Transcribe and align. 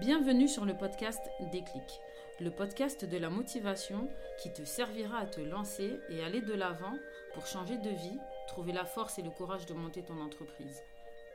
Bienvenue 0.00 0.48
sur 0.48 0.64
le 0.64 0.74
podcast 0.74 1.20
Déclic, 1.52 2.00
le 2.40 2.50
podcast 2.50 3.04
de 3.04 3.18
la 3.18 3.28
motivation 3.28 4.08
qui 4.42 4.50
te 4.50 4.64
servira 4.64 5.18
à 5.18 5.26
te 5.26 5.42
lancer 5.42 6.00
et 6.08 6.24
aller 6.24 6.40
de 6.40 6.54
l'avant 6.54 6.94
pour 7.34 7.46
changer 7.46 7.76
de 7.76 7.90
vie, 7.90 8.18
trouver 8.48 8.72
la 8.72 8.86
force 8.86 9.18
et 9.18 9.22
le 9.22 9.28
courage 9.28 9.66
de 9.66 9.74
monter 9.74 10.02
ton 10.02 10.18
entreprise. 10.18 10.82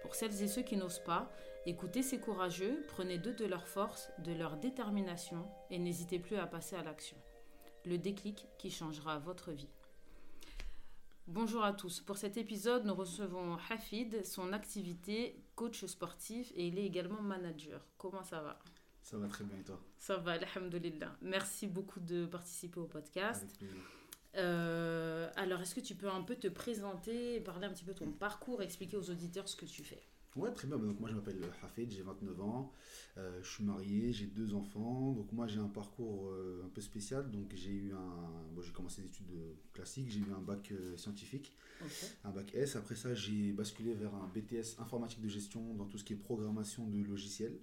Pour 0.02 0.16
celles 0.16 0.42
et 0.42 0.48
ceux 0.48 0.64
qui 0.64 0.78
n'osent 0.78 1.04
pas, 1.06 1.32
écoutez 1.68 2.02
ces 2.02 2.20
courageux, 2.20 2.84
prenez 2.88 3.20
d'eux 3.20 3.36
de 3.36 3.46
leur 3.46 3.68
force, 3.68 4.10
de 4.18 4.34
leur 4.34 4.58
détermination 4.58 5.46
et 5.70 5.78
n'hésitez 5.78 6.18
plus 6.18 6.38
à 6.38 6.48
passer 6.48 6.76
à 6.76 6.82
l'action. 6.82 7.18
Le 7.86 8.00
déclic 8.00 8.48
qui 8.58 8.72
changera 8.72 9.20
votre 9.20 9.52
vie. 9.52 9.70
Bonjour 11.28 11.64
à 11.64 11.74
tous. 11.74 12.02
Pour 12.02 12.18
cet 12.18 12.36
épisode, 12.36 12.86
nous 12.86 12.96
recevons 12.96 13.58
Hafid, 13.70 14.26
son 14.26 14.54
activité 14.54 15.45
coach 15.56 15.86
sportif 15.86 16.52
et 16.56 16.68
il 16.68 16.78
est 16.78 16.86
également 16.86 17.22
manager. 17.22 17.82
Comment 17.98 18.24
ça 18.24 18.42
va? 18.42 18.60
Ça 19.02 19.18
va 19.18 19.28
très 19.28 19.44
bien 19.44 19.58
et 19.60 19.64
toi? 19.64 19.80
Ça 19.98 20.18
va, 20.18 20.34
alhamdoulilah. 20.34 21.16
Merci 21.22 21.68
beaucoup 21.68 22.00
de 22.00 22.26
participer 22.26 22.80
au 22.80 22.88
podcast. 22.88 23.44
Avec 23.44 23.58
plaisir. 23.58 23.78
Euh, 24.38 25.30
alors, 25.36 25.62
est-ce 25.62 25.76
que 25.76 25.80
tu 25.80 25.96
peux 25.96 26.10
un 26.10 26.24
peu 26.24 26.36
te 26.36 26.48
présenter, 26.48 27.40
parler 27.40 27.68
un 27.68 27.70
petit 27.72 27.86
peu 27.86 27.94
de 27.94 28.00
ton 28.00 28.12
parcours, 28.12 28.62
expliquer 28.62 28.98
aux 28.98 29.10
auditeurs 29.10 29.48
ce 29.48 29.56
que 29.56 29.66
tu 29.66 29.84
fais? 29.84 30.02
Ouais, 30.36 30.52
très 30.52 30.68
bien. 30.68 30.78
Donc, 30.78 31.00
moi, 31.00 31.10
je 31.10 31.16
m'appelle 31.16 31.40
Hafid, 31.64 31.90
j'ai 31.92 32.02
29 32.02 32.42
ans. 32.42 32.72
Euh, 33.18 33.42
je 33.42 33.50
suis 33.50 33.64
marié, 33.64 34.12
j'ai 34.12 34.26
deux 34.26 34.54
enfants. 34.54 35.14
Donc, 35.14 35.32
moi, 35.32 35.48
j'ai 35.48 35.60
un 35.60 35.70
parcours 35.70 36.28
euh, 36.28 36.64
un 36.66 36.70
peu 36.70 36.82
spécial. 36.82 37.32
Donc, 37.32 37.54
j'ai 37.56 37.72
eu 37.72 37.94
un. 37.94 38.54
Bon, 38.54 38.62
j'ai 38.62 38.74
commencé 38.74 39.02
des 39.02 39.08
études 39.08 39.32
euh, 39.32 39.54
classiques. 39.72 40.10
J'ai 40.10 40.20
eu 40.20 40.34
un 40.36 40.42
bac 40.42 40.72
euh, 40.72 40.98
scientifique, 40.98 41.56
un 42.26 42.32
bac 42.32 42.54
S. 42.54 42.76
Après 42.76 42.96
ça, 42.96 43.14
j'ai 43.14 43.54
basculé 43.54 43.94
vers 43.94 44.14
un 44.14 44.30
BTS 44.36 44.80
informatique 44.80 45.22
de 45.22 45.30
gestion 45.30 45.74
dans 45.76 45.86
tout 45.86 45.98
ce 45.98 46.04
qui 46.04 46.14
est 46.14 46.18
programmation 46.18 46.86
de 46.86 47.02
logiciels. 47.04 47.58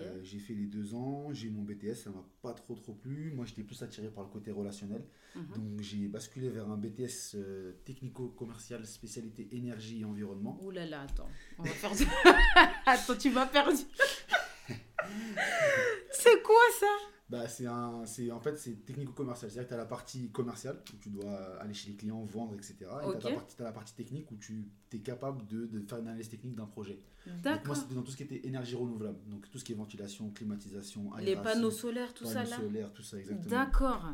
Euh, 0.00 0.20
j'ai 0.22 0.38
fait 0.38 0.54
les 0.54 0.66
deux 0.66 0.94
ans. 0.94 1.32
J'ai 1.32 1.48
eu 1.48 1.50
mon 1.50 1.62
BTS, 1.62 1.94
ça 1.94 2.10
m'a 2.10 2.24
pas 2.42 2.52
trop 2.52 2.74
trop 2.74 2.92
plu. 2.92 3.32
Moi, 3.34 3.44
j'étais 3.46 3.62
plus 3.62 3.82
attiré 3.82 4.08
par 4.08 4.24
le 4.24 4.30
côté 4.30 4.50
relationnel. 4.50 5.04
Mhm. 5.34 5.46
Donc, 5.54 5.80
j'ai 5.80 6.08
basculé 6.08 6.48
vers 6.48 6.68
un 6.70 6.76
BTS 6.76 7.34
euh, 7.34 7.72
technico-commercial 7.84 8.86
spécialité 8.86 9.48
énergie 9.52 10.00
et 10.00 10.04
environnement. 10.04 10.58
Ouh 10.62 10.70
là 10.70 10.86
là, 10.86 11.02
attends. 11.02 11.28
On 11.58 11.62
va 11.62 11.70
faire 11.70 11.92
attends, 12.86 13.16
tu 13.16 13.30
m'as 13.30 13.46
perdu. 13.46 13.82
c'est 16.10 16.42
quoi 16.42 16.62
ça? 16.78 17.19
Bah, 17.30 17.46
c'est 17.46 17.66
un, 17.66 18.04
c'est, 18.06 18.32
en 18.32 18.40
fait, 18.40 18.58
c'est 18.58 18.84
technico-commercial. 18.84 19.48
C'est-à-dire 19.48 19.68
que 19.68 19.74
tu 19.74 19.74
as 19.74 19.82
la 19.84 19.86
partie 19.86 20.30
commerciale, 20.30 20.82
où 20.92 20.96
tu 20.96 21.10
dois 21.10 21.60
aller 21.60 21.72
chez 21.74 21.90
les 21.90 21.96
clients, 21.96 22.24
vendre, 22.24 22.54
etc. 22.54 22.74
Et 22.80 23.06
Ok. 23.06 23.20
tu 23.20 23.62
as, 23.62 23.64
la 23.64 23.72
partie 23.72 23.94
technique, 23.94 24.32
où 24.32 24.36
tu 24.36 24.68
es 24.92 24.98
capable 24.98 25.46
de, 25.46 25.66
de 25.66 25.80
faire 25.86 25.98
une 25.98 26.08
analyse 26.08 26.28
technique 26.28 26.56
d'un 26.56 26.66
projet. 26.66 27.00
Donc, 27.26 27.34
moi, 27.34 27.54
D'accord. 27.54 27.76
c'était 27.76 27.94
dans 27.94 28.02
tout 28.02 28.10
ce 28.10 28.16
qui 28.16 28.24
était 28.24 28.44
énergie 28.48 28.74
renouvelable. 28.74 29.18
Donc, 29.28 29.48
tout 29.48 29.58
ce 29.58 29.64
qui 29.64 29.70
est 29.70 29.76
ventilation, 29.76 30.30
climatisation, 30.30 31.12
Les 31.18 31.28
aération, 31.28 31.42
panneaux 31.54 31.70
solaires, 31.70 32.12
tout 32.14 32.24
ça 32.24 32.42
panneaux 32.42 32.50
là 32.50 32.56
solaires, 32.56 32.92
tout 32.92 33.02
ça, 33.02 33.18
exactement. 33.18 33.48
D'accord. 33.48 34.06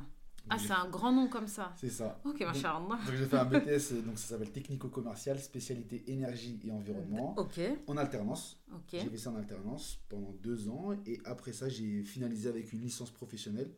Ah, 0.50 0.58
c'est 0.58 0.72
un 0.72 0.88
grand 0.88 1.12
nom 1.12 1.28
comme 1.28 1.48
ça. 1.48 1.72
C'est 1.76 1.90
ça. 1.90 2.20
Ok, 2.24 2.38
Donc-. 2.40 2.96
Donc, 3.06 3.14
j'ai 3.16 3.26
fait 3.26 3.36
un 3.36 3.44
BTS, 3.44 3.92
euh, 3.92 4.02
donc 4.02 4.18
ça 4.18 4.28
s'appelle 4.28 4.52
technico-commercial, 4.52 5.38
spécialité 5.40 6.04
énergie 6.10 6.60
et 6.64 6.70
environnement, 6.70 7.34
Ok, 7.38 7.60
en 7.86 7.96
alternance. 7.96 8.60
ok. 8.72 8.80
J'ai 8.92 9.10
fait 9.10 9.18
ça 9.18 9.30
en 9.30 9.36
alternance 9.36 9.98
pendant 10.08 10.32
deux 10.42 10.68
ans 10.68 10.92
et 11.06 11.18
après 11.24 11.52
ça 11.52 11.68
j'ai 11.68 12.02
finalisé 12.04 12.48
avec 12.48 12.72
une 12.72 12.80
licence 12.80 13.10
professionnelle, 13.10 13.72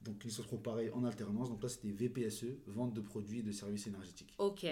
donc 0.00 0.22
licence 0.24 0.46
pro 0.46 0.58
pareil 0.58 0.90
en 0.90 1.04
alternance. 1.04 1.48
Donc 1.50 1.62
là 1.62 1.68
c'était 1.68 1.90
VPSE, 1.90 2.46
vente 2.66 2.94
de 2.94 3.00
produits 3.00 3.40
et 3.40 3.42
de 3.42 3.52
services 3.52 3.86
énergétiques, 3.86 4.34
Ok, 4.38 4.66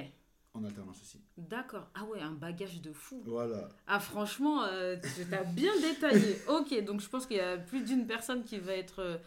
en 0.54 0.64
alternance 0.64 1.00
aussi. 1.02 1.20
d'accord. 1.36 1.88
Ah 1.94 2.04
ouais, 2.04 2.20
un 2.20 2.32
bagage 2.32 2.80
de 2.80 2.92
fou. 2.92 3.22
Voilà, 3.26 3.68
Ah 3.86 3.98
franchement, 4.00 4.64
euh, 4.64 4.96
tu 5.16 5.24
t'as 5.26 5.44
bien 5.44 5.72
détaillé. 5.80 6.36
Ok, 6.48 6.84
donc 6.84 7.00
je 7.00 7.08
pense 7.08 7.26
qu'il 7.26 7.36
y 7.36 7.40
a 7.40 7.56
plus 7.58 7.84
d'une 7.84 8.06
personne 8.06 8.44
qui 8.44 8.58
va 8.58 8.72
être 8.74 9.00
euh, 9.00 9.18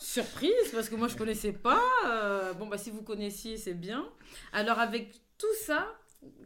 surprise 0.00 0.70
parce 0.72 0.88
que 0.88 0.96
moi 0.96 1.08
je 1.08 1.16
connaissais 1.16 1.52
pas. 1.52 1.82
Euh, 2.06 2.52
bon 2.54 2.66
bah 2.66 2.78
si 2.78 2.90
vous 2.90 3.02
connaissiez, 3.02 3.56
c'est 3.56 3.74
bien. 3.74 4.06
Alors 4.52 4.78
avec 4.78 5.20
tout 5.38 5.46
ça, 5.64 5.86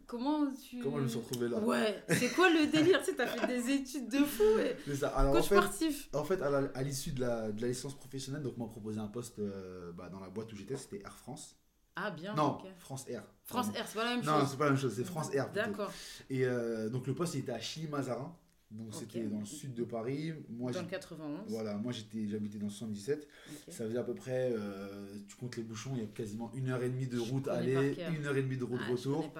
comment 0.07 0.51
tu... 0.53 0.79
comment 0.81 0.97
je 0.99 1.03
me 1.03 1.07
suis 1.07 1.19
retrouvé 1.19 1.49
là? 1.49 1.59
Ouais, 1.59 2.03
c'est 2.09 2.29
quoi 2.29 2.49
le 2.49 2.67
délire? 2.67 2.99
Tu 2.99 3.05
sais, 3.11 3.15
t'as 3.15 3.27
fait 3.27 3.47
des 3.47 3.69
études 3.71 4.09
de 4.09 4.23
fou. 4.23 4.43
et- 4.87 4.95
ça. 4.95 5.09
Alors 5.09 5.31
en 5.33 5.35
Coach 5.37 5.49
fait, 5.49 5.55
sportif. 5.57 6.09
en 6.13 6.23
fait 6.23 6.41
à 6.41 6.83
l'issue 6.83 7.11
de 7.11 7.21
la, 7.21 7.51
de 7.51 7.61
la 7.61 7.67
licence 7.67 7.95
professionnelle, 7.95 8.41
donc 8.43 8.53
on 8.57 8.63
m'a 8.63 8.69
proposé 8.69 8.99
un 8.99 9.07
poste 9.07 9.39
euh, 9.39 9.91
bah, 9.93 10.09
dans 10.09 10.19
la 10.19 10.29
boîte 10.29 10.51
où 10.53 10.55
j'étais, 10.55 10.75
c'était 10.77 11.01
Air 11.03 11.17
France. 11.17 11.55
Ah 11.97 12.11
bien, 12.11 12.33
non. 12.35 12.57
France 12.79 13.05
Air. 13.07 13.23
France. 13.45 13.67
Air, 13.73 13.85
c'est 13.87 13.95
pas 13.95 14.03
la 14.03 14.15
même 14.17 14.25
Non, 14.25 14.39
chose. 14.41 14.49
c'est 14.51 14.57
pas 14.57 14.65
la 14.65 14.71
même 14.71 14.79
chose, 14.79 14.93
c'est 14.95 15.05
France 15.05 15.33
Air. 15.33 15.49
D'accord. 15.53 15.91
Et 16.29 16.45
euh, 16.45 16.89
donc 16.89 17.07
le 17.07 17.15
poste 17.15 17.35
il 17.35 17.39
était 17.39 17.53
à 17.53 17.59
Chilly-Mazarin, 17.59 18.35
donc 18.77 18.87
Ok. 18.89 18.95
c'était 18.99 19.23
dans 19.25 19.39
le 19.39 19.45
sud 19.45 19.73
de 19.73 19.83
Paris. 19.83 20.33
Moi, 20.49 20.71
Dans 20.71 20.81
le 20.81 20.87
91. 20.87 21.45
voilà, 21.49 21.75
moi 21.77 21.91
j'étais, 21.91 22.27
j'habitais 22.27 22.57
dans 22.57 22.65
le 22.67 22.71
77. 22.71 23.27
ok. 23.67 23.73
Ça 23.73 23.85
faisait 23.85 23.97
à 23.97 24.03
peu 24.03 24.13
près, 24.15 24.51
euh, 24.53 25.17
tu 25.27 25.35
comptes 25.35 25.55
les 25.57 25.63
bouchons, 25.63 25.91
il 25.95 26.01
y 26.01 26.03
a 26.03 26.07
quasiment 26.07 26.51
une 26.53 26.69
heure 26.69 26.83
et 26.83 26.89
demie 26.89 27.07
de 27.07 27.19
route 27.19 27.47
aller, 27.47 27.95
une 28.17 28.25
heure 28.25 28.35
et 28.37 28.43
demie 28.43 28.57
de 28.57 28.63
route 28.63 28.81
Ah, 28.85 28.91
retour. 28.91 29.33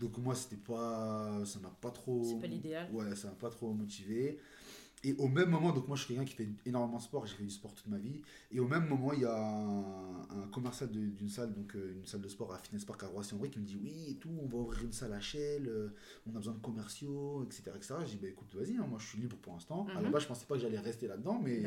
Donc 0.00 0.18
moi 0.18 0.34
c'était 0.34 0.56
pas, 0.56 1.44
ça 1.44 1.58
m'a 1.60 1.70
pas 1.80 1.90
trop, 1.90 2.24
C'est 2.24 2.40
pas 2.40 2.46
l'idéal. 2.46 2.88
ouais, 2.92 3.14
ça 3.16 3.28
m'a 3.28 3.34
pas 3.34 3.50
trop 3.50 3.72
motivé. 3.72 4.38
Et 5.02 5.14
au 5.14 5.28
même 5.28 5.48
moment, 5.48 5.72
donc 5.72 5.88
moi 5.88 5.96
je 5.96 6.04
suis 6.04 6.14
quelqu'un 6.14 6.28
qui 6.28 6.34
fait 6.36 6.48
énormément 6.66 6.98
de 6.98 7.02
sport, 7.02 7.24
j'ai 7.24 7.34
fait 7.34 7.42
du 7.44 7.50
sport 7.50 7.74
toute 7.74 7.86
ma 7.86 7.96
vie. 7.96 8.20
Et 8.50 8.60
au 8.60 8.68
même 8.68 8.86
moment, 8.86 9.14
il 9.14 9.20
y 9.20 9.24
a 9.24 9.34
un, 9.34 10.20
un 10.42 10.46
commercial 10.52 10.90
d'une 10.90 11.28
salle, 11.30 11.54
donc 11.54 11.74
euh, 11.74 11.94
une 11.94 12.04
salle 12.04 12.20
de 12.20 12.28
sport 12.28 12.52
à 12.52 12.58
Fitness 12.58 12.84
Park 12.84 13.02
à 13.04 13.06
Roissy-en-Brie 13.06 13.48
qui 13.50 13.60
me 13.60 13.64
dit 13.64 13.78
oui 13.82 14.08
et 14.10 14.16
tout, 14.16 14.28
on 14.42 14.46
va 14.46 14.58
ouvrir 14.58 14.82
une 14.84 14.92
salle 14.92 15.14
à 15.14 15.20
Shell, 15.20 15.66
euh, 15.68 15.88
on 16.26 16.30
a 16.34 16.38
besoin 16.38 16.52
de 16.52 16.58
commerciaux, 16.60 17.42
etc. 17.44 17.70
etc. 17.76 17.94
J'ai 18.04 18.16
dit 18.16 18.18
bah 18.20 18.28
écoute 18.28 18.54
vas-y, 18.54 18.76
hein, 18.76 18.86
moi 18.86 18.98
je 18.98 19.06
suis 19.06 19.18
libre 19.18 19.38
pour 19.38 19.54
l'instant. 19.54 19.86
À 19.88 19.94
la 19.94 20.08
Mhm. 20.08 20.12
base 20.12 20.22
je 20.24 20.28
pensais 20.28 20.44
pas 20.44 20.56
que 20.56 20.60
j'allais 20.60 20.78
rester 20.78 21.06
là-dedans, 21.08 21.40
mais 21.42 21.60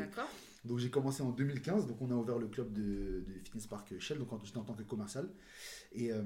donc 0.64 0.78
j'ai 0.78 0.92
commencé 0.92 1.24
en 1.24 1.32
2015, 1.32 1.88
donc 1.88 2.00
on 2.02 2.12
a 2.12 2.16
ouvert 2.16 2.38
le 2.38 2.48
club 2.50 2.72
de, 2.72 3.24
de 3.28 3.34
Fitness 3.44 3.66
Park 3.66 3.98
Shell, 4.00 4.20
donc 4.20 4.32
en- 4.32 4.44
j'étais 4.44 4.60
en 4.60 4.64
tant 4.64 4.76
que 4.76 4.84
commercial. 4.84 5.28
Et 5.92 6.12
euh, 6.14 6.22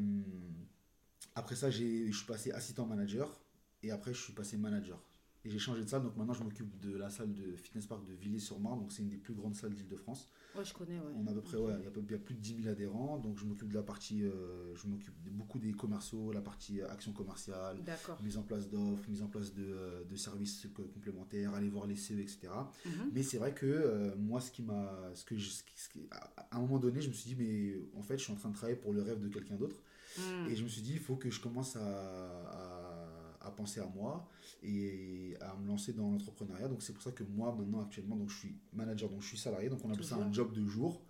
après 1.36 1.56
ça, 1.56 1.70
je 1.70 2.12
suis 2.12 2.26
passé 2.28 2.52
assistant 2.52 2.86
manager, 2.86 3.40
et 3.82 3.92
après 3.92 4.14
je 4.14 4.22
suis 4.22 4.34
passé 4.34 4.58
manager. 4.58 5.00
Et 5.48 5.50
j'ai 5.50 5.60
changé 5.60 5.82
de 5.82 5.88
salle, 5.88 6.04
donc 6.04 6.18
maintenant 6.18 6.34
je 6.34 6.44
m'occupe 6.44 6.78
de 6.82 6.98
la 6.98 7.10
salle 7.10 7.32
de 7.34 7.56
Fitness 7.56 7.86
Park 7.86 8.06
de 8.06 8.14
Villiers-sur-Marne, 8.14 8.80
donc 8.82 8.92
c'est 8.92 9.02
une 9.02 9.08
des 9.08 9.16
plus 9.18 9.34
grandes 9.34 9.56
salles 9.56 9.74
d'Île-de-France. 9.74 10.28
Ouais, 10.58 10.66
je 10.66 10.74
connais, 10.74 11.00
ouais. 11.00 11.14
On 11.16 11.26
a 11.26 11.32
à 11.32 11.34
peu 11.34 11.40
près, 11.42 11.56
ouais, 11.58 11.74
il 11.80 11.86
y 11.86 11.88
a, 11.88 11.92
peu- 11.92 12.02
il 12.06 12.12
y 12.12 12.16
a 12.16 12.18
plus 12.20 12.36
de 12.36 12.42
10 12.42 12.56
000 12.64 12.68
adhérents, 12.70 13.18
donc 13.18 13.38
je 13.38 13.46
m'occupe 13.46 13.70
de 13.70 13.76
la 13.76 13.84
partie, 13.84 14.24
euh, 14.26 14.76
je 14.76 14.88
m'occupe 14.88 15.14
de 15.24 15.30
beaucoup 15.30 15.58
des 15.58 15.72
commerciaux, 15.72 16.34
la 16.34 16.42
partie 16.42 16.82
euh, 16.82 16.90
action 16.90 17.14
commerciale, 17.14 17.78
mise 18.24 18.38
en 18.38 18.44
place 18.44 18.68
d'offres, 18.70 19.08
mise 19.10 19.22
en 19.22 19.28
place 19.28 19.54
de, 19.54 19.64
euh, 19.64 20.04
de 20.04 20.16
services 20.18 20.68
co- 20.76 20.84
complémentaires, 20.84 21.54
aller 21.54 21.70
voir 21.70 21.88
les 21.88 21.96
CE, 21.96 22.20
etc. 22.20 22.50
Mhm. 22.86 22.92
Mais 23.14 23.24
c'est 23.24 23.38
vrai 23.38 23.54
que 23.54 23.66
euh, 23.66 24.16
moi, 24.18 24.42
ce 24.42 24.52
qui 24.52 24.64
m'a. 24.64 25.12
Ce 25.14 25.24
que 25.24 25.38
je- 25.38 25.50
ce 25.50 25.64
qui- 25.64 25.80
ce 25.80 25.88
qui- 25.90 26.08
à 26.12 26.34
à 26.52 26.58
un 26.58 26.62
moment 26.62 26.80
donné, 26.80 27.00
je 27.02 27.08
me 27.08 27.14
suis 27.14 27.34
dit, 27.34 27.42
mais 27.42 27.80
en 27.98 28.02
fait, 28.04 28.18
je 28.18 28.24
suis 28.24 28.34
en 28.34 28.36
train 28.36 28.50
de 28.50 28.56
travailler 28.56 28.78
pour 28.80 28.92
le 28.92 29.02
rêve 29.02 29.22
de 29.22 29.28
quelqu'un 29.30 29.56
d'autre. 29.56 29.82
Mm. 30.18 30.48
Et 30.50 30.56
je 30.56 30.64
me 30.64 30.68
suis 30.70 30.82
dit, 30.82 30.94
il 30.94 31.00
faut 31.00 31.16
que 31.18 31.30
je 31.30 31.40
commence 31.40 31.76
à, 31.76 31.82
à, 31.82 32.77
à 33.48 33.52
penser 33.52 33.80
à 33.80 33.88
moi 33.88 34.28
et 34.64 35.36
à 35.42 35.56
me 35.56 35.68
lancer 35.68 35.94
dans 35.94 36.10
l'entrepreneuriat. 36.10 36.68
Donc, 36.68 36.82
c'est 36.82 36.94
pour 36.94 37.02
ça 37.02 37.12
que 37.12 37.24
moi, 37.24 37.56
maintenant, 37.58 37.82
actuellement, 37.82 38.16
donc, 38.16 38.30
je 38.30 38.38
suis 38.38 38.56
manager, 38.74 39.10
donc 39.10 39.22
je 39.22 39.28
suis 39.28 39.38
salarié. 39.38 39.70
Donc, 39.70 39.84
on 39.84 39.92
appelle 39.92 40.06
ça 40.06 40.18
un 40.18 40.32
job 40.32 40.54
de 40.54 40.66
jour. 40.66 41.02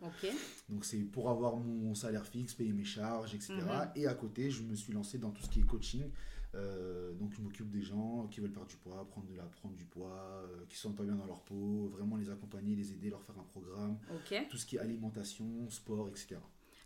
Donc, 0.70 0.86
c'est 0.86 1.00
pour 1.00 1.30
avoir 1.30 1.56
mon 1.58 1.96
salaire 1.96 2.26
fixe, 2.26 2.54
payer 2.54 2.74
mes 2.74 2.86
charges, 2.86 3.34
etc. 3.36 3.54
Mhm. 3.54 3.92
Et 3.96 4.08
à 4.08 4.14
côté, 4.14 4.50
je 4.52 4.64
me 4.64 4.76
suis 4.76 4.94
lancé 4.94 5.18
dans 5.18 5.32
tout 5.32 5.44
ce 5.44 5.50
qui 5.50 5.60
est 5.60 5.64
coaching. 5.64 6.10
Euh, 6.56 7.14
donc, 7.14 7.34
je 7.34 7.42
m'occupe 7.42 7.70
des 7.70 7.82
gens 7.82 8.28
qui 8.32 8.40
veulent 8.40 8.52
perdre 8.52 8.70
du 8.70 8.78
poids, 8.78 9.06
prendre, 9.10 9.28
de 9.28 9.36
la, 9.36 9.44
prendre 9.44 9.76
du 9.76 9.86
poids, 9.86 10.44
euh, 10.44 10.66
qui 10.70 10.78
sont 10.78 10.94
pas 10.94 11.04
bien 11.04 11.16
dans 11.16 11.26
leur 11.26 11.42
peau, 11.42 11.90
vraiment 11.90 12.16
les 12.16 12.30
accompagner, 12.30 12.76
les 12.76 12.94
aider, 12.94 13.10
leur 13.10 13.22
faire 13.22 13.38
un 13.38 13.44
programme 13.44 13.98
tout 14.50 14.58
ce 14.58 14.66
qui 14.66 14.78
est 14.78 14.80
alimentation, 14.80 15.70
sport, 15.70 16.08
etc. 16.08 16.38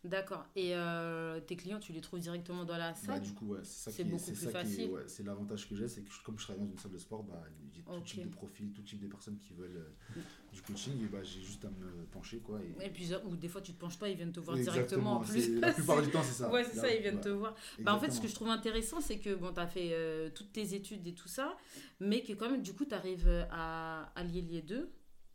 D'accord. 0.03 0.45
Et 0.55 0.75
euh, 0.75 1.39
tes 1.41 1.55
clients, 1.55 1.79
tu 1.79 1.93
les 1.93 2.01
trouves 2.01 2.19
directement 2.19 2.65
dans 2.65 2.77
la 2.77 2.89
Bah, 2.91 2.95
salle? 2.97 3.21
du 3.21 3.33
coup, 3.33 3.49
ouais, 3.49 3.59
c'est 3.61 3.83
ça 3.83 3.91
C'est 3.91 4.01
qui 4.03 4.09
est- 4.09 4.11
beaucoup 4.11 4.23
c'est 4.25 4.31
plus 4.33 4.43
ça 4.45 4.51
qui 4.51 4.57
est- 4.57 4.61
facile. 4.63 4.89
ouais, 4.89 5.03
c'est 5.05 5.23
l'avantage 5.23 5.69
que 5.69 5.75
j'ai, 5.75 5.87
c'est 5.87 6.01
que 6.01 6.11
je- 6.11 6.23
comme 6.23 6.39
je 6.39 6.43
travaille 6.45 6.63
dans 6.65 6.71
une 6.71 6.77
salle 6.79 6.91
de 6.91 6.97
sport, 6.97 7.21
bah, 7.23 7.43
j'ai 7.71 7.81
tout 7.83 7.91
Ok. 7.91 8.03
type 8.05 8.23
de 8.23 8.29
profil, 8.29 8.71
tout 8.73 8.81
type 8.81 8.99
de 8.99 9.07
personnes 9.07 9.37
qui 9.37 9.53
veulent 9.53 9.77
euh, 9.77 10.21
du 10.51 10.61
coaching, 10.63 11.03
et 11.03 11.07
bah, 11.07 11.21
j'ai 11.21 11.41
juste 11.41 11.63
à 11.65 11.69
me 11.69 12.05
pencher. 12.11 12.39
Quoi, 12.39 12.59
et... 12.63 12.87
Et 12.87 12.89
puis, 12.89 13.11
ou 13.25 13.35
des 13.35 13.47
fois, 13.47 13.61
tu 13.61 13.73
te 13.73 13.79
penches 13.79 13.99
pas, 13.99 14.09
ils 14.09 14.15
viennent 14.17 14.31
te 14.31 14.39
voir 14.39 14.57
directement 14.57 15.17
en 15.17 15.19
plus. 15.19 15.39
c'est- 15.39 15.59
La 15.59 15.71
plupart 15.71 16.01
du 16.01 16.09
temps, 16.09 16.23
c'est 16.23 16.33
ça. 16.33 16.51
Ouais, 16.51 16.63
c'est 16.63 16.77
Là, 16.77 16.81
ça, 16.81 16.93
ils 16.95 17.01
viennent 17.01 17.15
ouais, 17.17 17.21
te 17.21 17.29
voir. 17.29 17.55
Bah, 17.81 17.93
en 17.93 17.99
fait, 17.99 18.09
ce 18.09 18.19
que 18.19 18.27
je 18.27 18.33
trouve 18.33 18.49
intéressant, 18.49 19.01
c'est 19.01 19.19
que 19.19 19.35
bon, 19.35 19.53
tu 19.53 19.59
as 19.59 19.67
fait 19.67 19.89
euh, 19.93 20.29
toutes 20.33 20.51
tes 20.51 20.73
études 20.73 21.05
et 21.05 21.13
tout 21.13 21.27
ça, 21.27 21.55
mais 21.99 22.23
que 22.23 22.33
quand 22.33 22.49
même, 22.49 22.63
du 22.63 22.73
coup, 22.73 22.85
tu 22.85 22.95
arrives 22.95 23.29
à 23.51 24.11
allier 24.15 24.41
les 24.41 24.63
deux, 24.63 24.89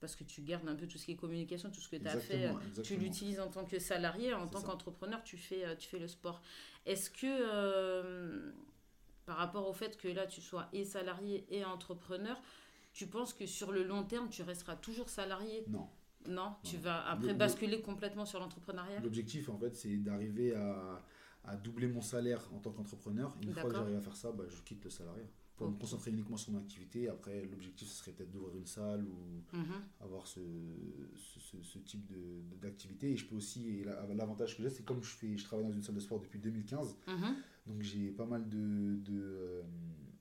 parce 0.06 0.14
que 0.17 0.25
tu 0.25 0.41
gardes 0.41 0.69
un 0.69 0.76
peu 0.76 0.87
tout 0.87 0.99
ce 0.99 1.05
qui 1.05 1.12
est 1.12 1.17
communication, 1.17 1.69
tout 1.70 1.81
ce 1.81 1.88
que 1.88 1.97
tu 1.97 2.06
as 2.06 2.17
fait. 2.17 2.44
Exactement, 2.44 2.61
Tu 2.82 2.97
l'utilises 2.97 3.41
en 3.41 3.49
tant 3.49 3.64
que 3.64 3.79
salarié, 3.81 4.32
en 4.35 4.47
tant 4.47 4.62
qu'entrepreneur, 4.62 5.23
tu 5.25 5.37
fais, 5.37 5.64
euh, 5.64 5.75
tu 5.75 5.88
fais 5.88 5.99
le 5.99 6.06
sport. 6.06 6.41
Est-ce 6.87 7.11
que, 7.11 7.26
euh, 7.26 8.53
par 9.25 9.37
rapport 9.37 9.69
au 9.69 9.73
fait 9.73 9.97
que 9.97 10.06
là, 10.06 10.26
tu 10.26 10.41
sois 10.41 10.69
et 10.73 10.85
salarié 10.85 11.44
et 11.50 11.64
entrepreneur, 11.64 12.41
tu 12.93 13.08
penses 13.08 13.35
que 13.35 13.47
sur 13.47 13.73
le 13.73 13.82
long 13.82 14.05
terme, 14.05 14.29
tu 14.31 14.43
resteras 14.43 14.76
toujours 14.76 15.08
salarié? 15.08 15.64
Non. 15.69 15.88
Non, 16.29 16.55
tu 16.64 16.76
vas 16.76 17.06
après 17.06 17.26
Le- 17.26 17.32
le- 17.32 17.38
basculer 17.38 17.81
complètement 17.82 18.26
sur 18.26 18.41
l'entrepreneuriat? 18.41 19.00
L'objectif, 19.00 19.49
en 19.49 19.58
fait, 19.58 19.75
c'est 19.76 19.97
d'arriver 19.99 20.55
à, 20.55 21.03
à 21.44 21.56
doubler 21.56 21.88
mon 21.88 22.00
salaire 22.00 22.43
en 22.55 22.58
tant 22.58 22.73
qu'entrepreneur. 22.73 23.37
Une 23.43 23.53
fois 23.53 23.70
que 23.70 23.76
j'arrive 23.76 23.97
à 23.97 24.00
faire 24.00 24.17
ça, 24.17 24.32
bah, 24.32 24.44
je 24.49 24.62
quitte 24.62 24.82
le 24.85 24.91
salariat. 24.91 25.26
Pour 25.56 25.70
me 25.70 25.76
concentrer 25.79 26.11
uniquement 26.11 26.37
sur 26.37 26.53
mon 26.53 26.58
activité. 26.58 27.08
Après, 27.08 27.44
l'objectif, 27.47 27.88
ce 27.88 27.94
serait 27.94 28.12
peut-être 28.12 28.31
d'ouvrir 28.31 28.56
une 28.56 28.67
salle 28.67 29.05
ou 29.06 29.56
Mhm. 29.56 29.75
avoir 30.00 30.26
ce, 30.26 30.41
ce, 31.14 31.41
ce- 31.41 31.62
ce 31.62 31.79
type 31.79 32.05
de- 32.06 32.43
de- 32.50 32.56
d'activité. 32.61 33.12
Et 33.12 33.17
je 33.17 33.26
peux 33.26 33.37
aussi, 33.37 33.82
l'avantage 34.14 34.56
que 34.56 34.62
j'ai, 34.62 34.70
c'est 34.70 34.85
comme 34.85 35.03
je, 35.03 35.08
fais, 35.11 35.37
je 35.37 35.44
travaille 35.44 35.67
dans 35.67 35.73
une 35.73 35.82
salle 35.82 35.94
de 35.94 36.00
sport 36.00 36.20
depuis 36.20 36.38
2015, 36.38 36.97
Mhm. 37.06 37.37
donc 37.67 37.82
j'ai 37.82 38.11
pas 38.11 38.26
mal 38.26 38.49
de, 38.49 38.97
de, 38.97 39.12
euh, 39.23 39.62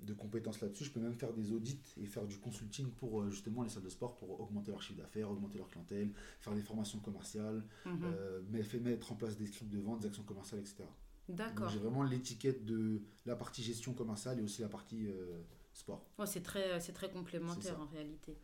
de 0.04 0.14
compétences 0.14 0.62
là-dessus. 0.62 0.86
Je 0.86 0.92
peux 0.92 1.00
même 1.02 1.16
faire 1.16 1.34
des 1.34 1.52
audits 1.52 1.80
et 1.98 2.06
faire 2.06 2.26
du 2.26 2.38
consulting 2.38 2.90
pour 2.92 3.22
euh, 3.22 3.30
justement 3.30 3.64
les 3.64 3.70
salles 3.70 3.84
de 3.84 3.90
sport, 3.90 4.16
pour 4.16 4.40
augmenter 4.40 4.72
leur 4.72 4.82
chiffre 4.82 5.00
d'affaires, 5.00 5.30
augmenter 5.32 5.58
leur 5.58 5.68
clientèle, 5.68 6.12
faire 6.40 6.54
des 6.54 6.62
formations 6.62 7.00
commerciales, 7.00 7.64
Mhm. 7.86 8.00
euh, 8.04 8.42
mais- 8.52 8.64
fait 8.64 8.80
mettre 8.80 9.12
en 9.12 9.16
place 9.16 9.36
des 9.38 9.48
scripts 9.48 9.72
de 9.72 9.80
vente, 9.80 10.00
des 10.02 10.08
actions 10.08 10.24
commerciales, 10.24 10.62
etc. 10.62 10.84
D'accord. 11.28 11.70
j'ai 11.70 11.80
vraiment 11.80 12.04
l'étiquette 12.04 12.66
de 12.66 13.02
la 13.26 13.36
partie 13.36 13.64
gestion 13.64 13.94
commerciale 13.94 14.40
et 14.40 14.42
aussi 14.44 14.62
la 14.62 14.70
partie 14.70 15.08
euh, 15.08 15.42
sport. 15.74 16.06
Ouais, 16.20 16.28
c'est 16.28 16.44
très, 16.44 16.80
c'est 16.80 16.94
très 16.94 17.10
complémentaire 17.12 17.80
en 17.80 17.86
réalité. 17.88 18.38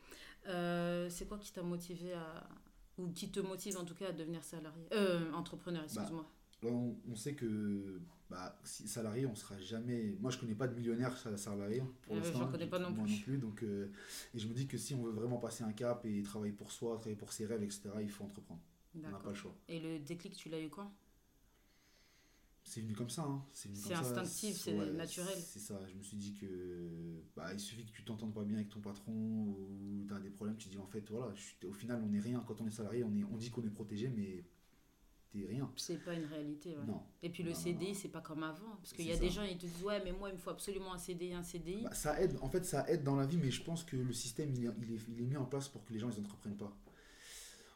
Euh, 0.48 1.10
c'est 1.10 1.28
quoi 1.28 1.38
qui 1.38 1.51
t'a 1.54 1.62
motivé 1.63 2.13
à. 2.13 2.48
ou 2.98 3.10
qui 3.12 3.30
te 3.30 3.39
motive 3.39 3.78
en 3.78 3.86
tout 3.86 3.94
cas 3.95 4.10
à 4.10 4.12
devenir 4.12 4.44
salarié 4.44 4.86
Euh, 4.94 5.31
entrepreneur, 5.33 5.83
excuse-moi? 5.83 6.25
Là, 6.63 6.69
on, 6.72 6.95
on 7.10 7.16
sait 7.16 7.33
que 7.33 8.00
bah, 8.30 8.60
si 8.63 8.88
salarié, 8.88 9.25
on 9.25 9.36
sera 9.36 9.57
jamais. 9.60 10.16
Moi, 10.19 10.30
je 10.31 10.38
connais 10.38 10.54
pas 10.56 10.68
de 10.68 10.75
millionnaire 10.75 11.18
sa- 11.18 11.36
salarié 11.38 11.83
pour 12.04 12.16
Euh, 12.16 12.19
l'instant. 12.19 12.39
j'en 12.39 12.48
connais 12.51 12.68
pas 12.68 12.78
non 12.80 12.92
moi 12.92 13.04
plus. 13.06 13.13
non 13.16 13.22
plus. 13.24 13.38
Donc, 13.38 13.63
euh, 13.63 13.92
et 14.33 14.39
je 14.39 14.48
me 14.48 14.54
dis 14.54 14.68
que 14.68 14.78
si 14.78 14.94
on 14.94 15.01
veut 15.04 15.12
vraiment 15.12 15.38
passer 15.38 15.63
un 15.63 15.74
cap 15.74 16.06
et 16.06 16.22
travailler 16.24 16.54
pour 16.54 16.72
soi, 16.72 16.95
travailler 16.98 17.16
pour 17.16 17.31
ses 17.33 17.45
rêves, 17.45 17.63
etc., 17.63 17.89
il 18.01 18.10
faut 18.10 18.24
entreprendre. 18.24 18.62
On 18.95 19.00
n'a 19.00 19.18
pas 19.19 19.30
le 19.30 19.36
choix. 19.36 19.56
Et 19.69 19.80
le 19.80 20.00
déclic, 20.00 20.36
tu 20.36 20.50
l'as 20.50 20.60
eu 20.62 20.69
quand? 20.69 20.92
C'est 22.71 22.79
venu 22.79 22.94
comme 22.94 23.09
ça. 23.09 23.23
Hein. 23.23 23.44
C'est 23.53 23.94
instinctif, 23.94 24.56
c'est 24.56 24.73
naturel. 24.94 25.38
C'est 25.38 25.59
ça. 25.59 25.77
Je 25.91 25.94
me 25.94 26.01
suis 26.01 26.15
dit 26.15 26.33
que 26.35 27.21
bah, 27.35 27.51
il 27.53 27.59
suffit 27.59 27.85
que 27.85 27.91
tu 27.91 28.06
t'entendes 28.06 28.33
pas 28.33 28.45
bien 28.45 28.56
avec 28.56 28.69
ton 28.69 28.79
patron 28.79 29.12
ou 29.12 30.06
tu 30.07 30.13
as 30.13 30.19
des 30.21 30.29
problèmes. 30.29 30.56
Tu 30.56 30.69
te 30.69 30.71
dis 30.71 30.77
en 30.79 30.88
fait, 30.88 31.03
voilà, 31.09 31.33
je 31.35 31.41
suis- 31.41 31.57
au 31.68 31.73
final, 31.73 32.01
on 32.01 32.07
n'est 32.07 32.21
rien. 32.21 32.41
Quand 32.47 32.62
on 32.62 32.68
est 32.68 32.71
salarié, 32.71 33.03
on, 33.03 33.13
est, 33.13 33.25
on 33.25 33.35
dit 33.35 33.50
qu'on 33.50 33.62
est 33.65 33.69
protégé, 33.69 34.07
mais 34.07 34.45
t'es 35.33 35.45
rien. 35.45 35.69
C'est 35.75 36.01
pas 36.01 36.13
une 36.13 36.23
réalité. 36.23 36.69
ouais. 36.77 36.85
Non. 36.88 37.03
Et 37.21 37.29
puis 37.29 37.44
le 37.44 37.50
Non, 37.51 37.56
CDI, 37.57 37.94
c'est 37.94 38.07
pas 38.07 38.21
comme 38.21 38.44
avant. 38.44 38.77
Parce 38.77 38.94
qu'il 38.94 39.06
y 39.06 39.12
a 39.12 39.18
des 39.18 39.29
gens, 39.29 39.44
ils 39.44 39.57
te 39.57 39.65
disent 39.65 39.83
Ouais, 39.83 40.01
mais 40.06 40.13
moi, 40.13 40.29
il 40.29 40.35
me 40.35 40.39
faut 40.39 40.51
absolument 40.51 40.94
un 40.94 40.97
CDI, 40.97 41.33
un 41.33 41.44
CDI. 41.44 41.83
Bah, 41.83 41.94
ça 41.94 42.21
aide, 42.21 42.38
en 42.41 42.47
fait, 42.47 42.63
ça 42.63 42.89
aide 42.89 43.03
dans 43.03 43.18
la 43.18 43.25
vie, 43.25 43.38
mais 43.38 43.51
je 43.51 43.62
pense 43.63 43.83
que 43.83 43.97
le 43.97 44.13
système, 44.13 44.50
il 44.56 44.63
est, 44.63 44.69
il 44.81 44.94
est, 44.94 45.00
il 45.09 45.21
est 45.21 45.25
mis 45.25 45.35
en 45.35 45.45
place 45.45 45.68
pour 45.68 45.83
que 45.83 45.91
les 45.91 46.00
gens, 46.00 46.09
ils 46.09 46.19
entreprennent 46.21 46.56
pas. 46.56 46.73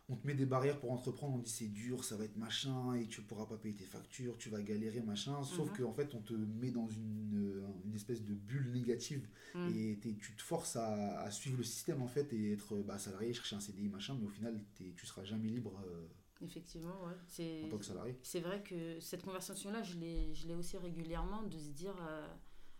On 0.07 0.15
te 0.15 0.27
met 0.27 0.35
des 0.35 0.45
barrières 0.45 0.79
pour 0.79 0.91
entreprendre, 0.91 1.33
on 1.35 1.39
dit 1.39 1.49
c'est 1.49 1.67
dur, 1.67 2.03
ça 2.03 2.15
va 2.15 2.25
être 2.25 2.37
machin, 2.37 2.93
et 2.93 3.07
tu 3.07 3.23
pourras 3.23 3.47
pas 3.47 3.57
payer 3.57 3.73
tes 3.73 3.85
factures, 3.85 4.37
tu 4.37 4.49
vas 4.49 4.61
galérer, 4.61 5.01
machin. 5.01 5.41
Sauf 5.43 5.69
Mhm. 5.71 5.77
qu'en 5.77 5.93
fait, 5.93 6.13
on 6.13 6.21
te 6.21 6.33
met 6.33 6.69
dans 6.69 6.87
une, 6.87 7.31
euh, 7.35 7.65
une 7.85 7.95
espèce 7.95 8.23
de 8.23 8.35
bulle 8.35 8.71
négative, 8.71 9.27
Mm. 9.55 9.67
et 9.75 9.99
tu 10.19 10.35
te 10.35 10.43
forces 10.43 10.75
à, 10.75 11.21
à 11.21 11.31
suivre 11.31 11.57
le 11.57 11.63
système, 11.63 12.03
en 12.03 12.07
fait, 12.07 12.31
et 12.33 12.51
être 12.53 12.77
bah, 12.83 12.99
salarié, 12.99 13.33
chercher 13.33 13.55
un 13.55 13.59
CDI, 13.59 13.89
machin, 13.89 14.15
mais 14.19 14.27
au 14.27 14.29
final, 14.29 14.61
tu 14.75 15.05
seras 15.07 15.23
jamais 15.23 15.47
libre 15.47 15.81
euh, 15.87 16.07
Effectivement, 16.43 17.01
ouais. 17.05 17.13
C'est. 17.27 17.63
en 17.65 17.69
tant 17.69 17.77
que 17.79 17.85
salarié. 17.85 18.15
C'est 18.21 18.41
vrai 18.41 18.61
que 18.61 18.99
cette 18.99 19.23
conversation-là, 19.23 19.81
je 19.81 19.97
l'ai, 19.97 20.33
je 20.35 20.47
l'ai 20.47 20.53
aussi 20.53 20.77
régulièrement, 20.77 21.41
de 21.43 21.57
se 21.57 21.69
dire... 21.69 21.95
euh, 22.01 22.27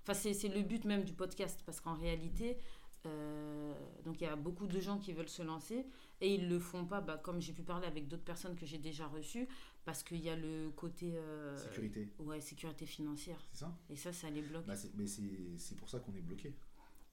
Enfin, 0.04 0.14
c'est, 0.14 0.36
c'est 0.36 0.50
le 0.50 0.62
but 0.62 0.86
même 0.86 1.04
du 1.04 1.14
podcast, 1.14 1.64
parce 1.66 1.80
qu'en 1.82 1.96
réalité, 1.96 2.60
euh, 3.08 3.74
donc 4.04 4.22
il 4.22 4.26
y 4.26 4.28
a 4.28 4.36
beaucoup 4.36 4.68
de 4.68 4.80
gens 4.80 5.00
qui 5.00 5.14
veulent 5.14 5.30
se 5.30 5.42
lancer, 5.42 5.86
et 6.22 6.36
ils 6.36 6.48
le 6.50 6.60
font 6.60 6.86
pas, 6.86 7.02
bah, 7.02 7.18
comme 7.18 7.42
j'ai 7.42 7.54
pu 7.54 7.64
parler 7.64 7.88
avec 7.88 8.08
d'autres 8.08 8.24
personnes 8.24 8.56
que 8.56 8.66
j'ai 8.66 8.78
déjà 8.78 9.08
reçues, 9.08 9.48
parce 9.84 10.02
qu'il 10.04 10.22
y 10.22 10.30
a 10.30 10.36
le 10.36 10.72
côté... 10.76 11.14
euh, 11.16 11.56
Sécurité, 11.58 12.10
Ouais, 12.20 12.42
sécurité 12.42 12.86
financière. 12.86 13.40
c'est 13.52 13.60
ça? 13.60 13.78
Et 13.90 13.96
ça, 13.96 14.12
ça 14.14 14.30
les 14.30 14.42
bloque. 14.42 14.66
bah, 14.66 14.76
Mais 14.96 15.06
c'est 15.08 15.76
pour 15.78 15.90
ça 15.90 16.00
qu'on 16.00 16.16
est 16.16 16.22
bloqué. 16.22 16.56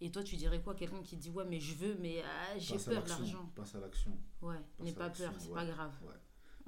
Et 0.00 0.10
toi, 0.10 0.22
tu 0.24 0.36
dirais 0.36 0.60
quoi? 0.62 0.74
Quelqu'un 0.74 1.00
qui 1.02 1.16
dit, 1.16 1.30
ouais, 1.30 1.44
mais 1.44 1.60
je 1.60 1.74
veux, 1.74 1.96
mais 2.00 2.22
ah, 2.24 2.58
j'ai 2.58 2.76
peur 2.76 3.04
de 3.04 3.08
l'argent. 3.08 3.52
Passe 3.54 3.74
à 3.76 3.80
l'action. 3.80 4.18
Ouais, 4.40 4.56
n'aie 4.80 4.92
pas 4.92 5.10
peur, 5.10 5.32
c'est 5.38 5.48
ouais. 5.48 5.54
pas 5.54 5.64
grave. 5.66 5.92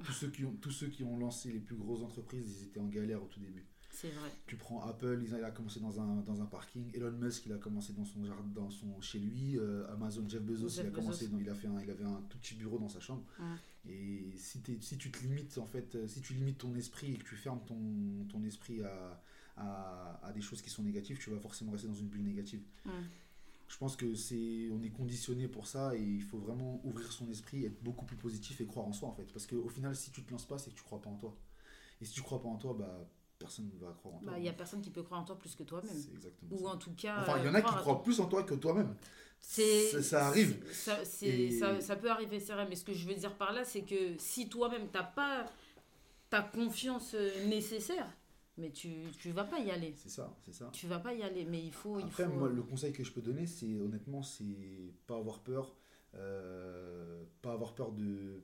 tous 0.03 0.13
ceux 0.13 0.29
qui 0.29 0.45
ont 0.45 0.53
tous 0.57 0.71
ceux 0.71 0.87
qui 0.87 1.03
ont 1.03 1.17
lancé 1.17 1.51
les 1.51 1.59
plus 1.59 1.75
grosses 1.75 2.01
entreprises 2.01 2.61
ils 2.61 2.67
étaient 2.67 2.79
en 2.81 2.87
galère 2.87 3.23
au 3.23 3.27
tout 3.27 3.39
début 3.39 3.65
C'est 3.97 4.09
vrai. 4.09 4.29
tu 4.45 4.57
prends 4.57 4.81
Apple 4.85 5.21
il 5.25 5.33
a, 5.33 5.51
commencé 5.51 5.79
dans 5.79 5.99
un, 6.01 6.17
dans 6.23 6.41
un 6.41 6.45
parking 6.45 6.91
Elon 6.93 7.11
Musk 7.13 7.45
il 7.45 7.53
a 7.53 7.57
commencé 7.57 7.93
dans 7.93 8.03
son 8.03 8.25
jardin 8.25 8.43
dans 8.53 8.69
son 8.69 8.99
chez 8.99 9.19
lui 9.19 9.57
Euh, 9.57 9.87
Amazon 9.93 10.27
Jeff 10.27 10.41
Bezos 10.41 10.67
Jeff 10.69 10.83
il 10.83 10.87
a 10.87 10.91
commencé 10.91 11.27
dans- 11.29 11.37
il 11.39 11.49
a 11.49 11.55
fait 11.55 11.67
un, 11.67 11.79
il 11.81 11.89
avait 11.89 12.03
un 12.03 12.21
tout 12.29 12.37
petit 12.37 12.55
bureau 12.55 12.77
dans 12.77 12.89
sa 12.89 12.99
chambre 12.99 13.23
Ouais. 13.39 13.91
et 13.93 14.33
si, 14.37 14.59
t'es- 14.61 14.79
si 14.81 14.97
tu 14.97 15.11
te 15.11 15.19
limites 15.23 15.57
en 15.57 15.65
fait 15.65 15.95
euh, 15.95 16.07
si 16.09 16.19
tu 16.21 16.33
limites 16.33 16.57
ton 16.57 16.75
esprit 16.75 17.13
et 17.13 17.17
que 17.17 17.23
tu 17.23 17.35
fermes 17.35 17.61
ton, 17.65 18.25
ton 18.29 18.43
esprit 18.43 18.83
à, 18.83 19.21
à, 19.55 20.19
à 20.27 20.33
des 20.33 20.41
choses 20.41 20.61
qui 20.61 20.69
sont 20.69 20.83
négatives 20.83 21.17
tu 21.17 21.29
vas 21.29 21.39
forcément 21.39 21.71
rester 21.71 21.87
dans 21.87 21.93
une 21.93 22.09
bulle 22.09 22.23
négative 22.23 22.63
je 23.67 23.77
pense 23.77 23.95
que 23.95 24.13
c'est 24.13 24.69
on 24.71 24.83
est 24.83 24.91
conditionné 24.91 25.47
pour 25.47 25.65
ça 25.67 25.95
et 25.95 26.01
il 26.03 26.21
faut 26.21 26.37
vraiment 26.37 26.81
ouvrir 26.83 27.11
son 27.11 27.27
esprit, 27.29 27.65
être 27.65 27.81
beaucoup 27.81 28.05
plus 28.05 28.15
positif 28.17 28.61
et 28.61 28.65
croire 28.67 28.85
en 28.85 28.93
soi 28.93 29.09
en 29.09 29.13
fait. 29.13 29.25
Parce 29.33 29.47
qu'au 29.47 29.67
final, 29.69 29.95
si 29.95 30.11
tu 30.11 30.21
te 30.23 30.29
lances 30.31 30.45
pas, 30.45 30.59
c'est 30.59 30.69
que 30.69 30.75
tu 30.75 30.83
crois 30.83 31.01
pas 31.01 31.09
en 31.09 31.15
toi. 31.17 31.35
Et 31.99 32.05
si 32.05 32.13
tu 32.13 32.21
crois 32.21 32.39
pas 32.43 32.47
en 32.47 32.57
toi, 32.57 32.75
bah 32.77 33.09
personne 33.39 33.69
ne 33.73 33.85
va 33.85 33.91
croire 33.93 34.15
en 34.15 34.19
toi. 34.19 34.31
Bah, 34.31 34.39
il 34.39 34.45
y 34.45 34.49
a 34.49 34.53
personne 34.53 34.81
qui 34.81 34.89
peut 34.89 35.03
croire 35.03 35.21
en 35.21 35.25
toi 35.25 35.37
plus 35.37 35.55
que 35.55 35.63
toi-même. 35.63 35.95
Ou 36.51 36.57
ça. 36.59 36.67
en 36.69 36.77
tout 36.77 36.93
cas. 36.95 37.21
Enfin, 37.21 37.39
il 37.39 37.45
y 37.45 37.49
en 37.49 37.53
euh, 37.55 37.57
a 37.57 37.61
qui 37.61 37.75
croient 37.75 38.01
plus 38.03 38.19
en 38.19 38.27
toi 38.27 38.43
que 38.43 38.55
toi-même. 38.55 38.95
C'est, 39.39 39.89
Ça- 39.91 40.01
ça 40.03 40.27
arrive. 40.27 40.57
Ça, 40.73 41.05
c'est- 41.05 41.27
Et- 41.27 41.51
ça, 41.59 41.79
ça 41.81 41.95
peut 41.95 42.09
arriver, 42.09 42.39
c'est 42.39 42.53
vrai. 42.53 42.65
Mais 42.67 42.75
ce 42.75 42.83
que 42.83 42.93
je 42.93 43.07
veux 43.07 43.13
dire 43.13 43.35
par 43.37 43.53
là, 43.53 43.63
c'est 43.63 43.83
que 43.83 44.17
si 44.17 44.49
toi-même, 44.49 44.87
t'as 44.91 45.03
pas 45.03 45.45
ta 46.29 46.41
confiance 46.41 47.13
euh, 47.13 47.45
nécessaire, 47.47 48.07
mais 48.57 48.71
tu, 48.71 48.89
tu 49.19 49.29
vas 49.31 49.43
pas 49.43 49.59
y 49.59 49.69
aller. 49.69 49.93
C'est 49.97 50.09
ça, 50.09 50.35
c'est 50.45 50.53
ça. 50.53 50.69
Tu 50.73 50.87
vas 50.87 50.99
pas 50.99 51.13
y 51.13 51.21
aller. 51.21 51.45
Mais 51.45 51.61
il 51.63 51.71
faut. 51.73 51.99
il 51.99 52.05
Après, 52.05 52.25
faut... 52.25 52.31
moi, 52.31 52.49
le 52.49 52.63
conseil 52.63 52.91
que 52.93 53.03
je 53.03 53.11
peux 53.11 53.21
donner, 53.21 53.45
c'est 53.45 53.79
honnêtement, 53.79 54.23
c'est 54.23 54.93
pas 55.05 55.17
avoir 55.17 55.39
peur, 55.41 55.75
euh, 56.15 57.23
pas 57.43 57.51
avoir 57.53 57.75
peur 57.75 57.91
de, 57.91 58.41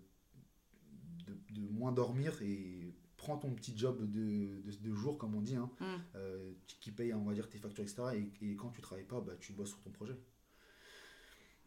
de, 1.25 1.33
de 1.61 1.67
moins 1.71 1.91
dormir 1.91 2.39
et 2.43 2.93
prends 3.21 3.37
ton 3.37 3.51
petit 3.51 3.77
job 3.77 3.99
de, 4.01 4.61
de, 4.65 4.71
de 4.89 4.93
jour, 4.95 5.17
comme 5.19 5.35
on 5.35 5.41
dit, 5.41 5.55
hein, 5.55 5.69
Mm. 5.79 5.85
euh, 6.15 6.51
qui- 6.67 6.79
paye, 6.91 7.13
on 7.13 7.23
va 7.23 7.33
dire, 7.33 7.47
tes 7.47 7.59
factures, 7.59 7.83
etc. 7.83 8.01
Et, 8.41 8.51
et 8.51 8.55
quand 8.55 8.69
tu 8.69 8.81
travailles 8.81 9.05
pas, 9.05 9.21
bah, 9.21 9.33
tu 9.39 9.53
bosses 9.53 9.69
sur 9.69 9.79
ton 9.81 9.91
projet. 9.91 10.17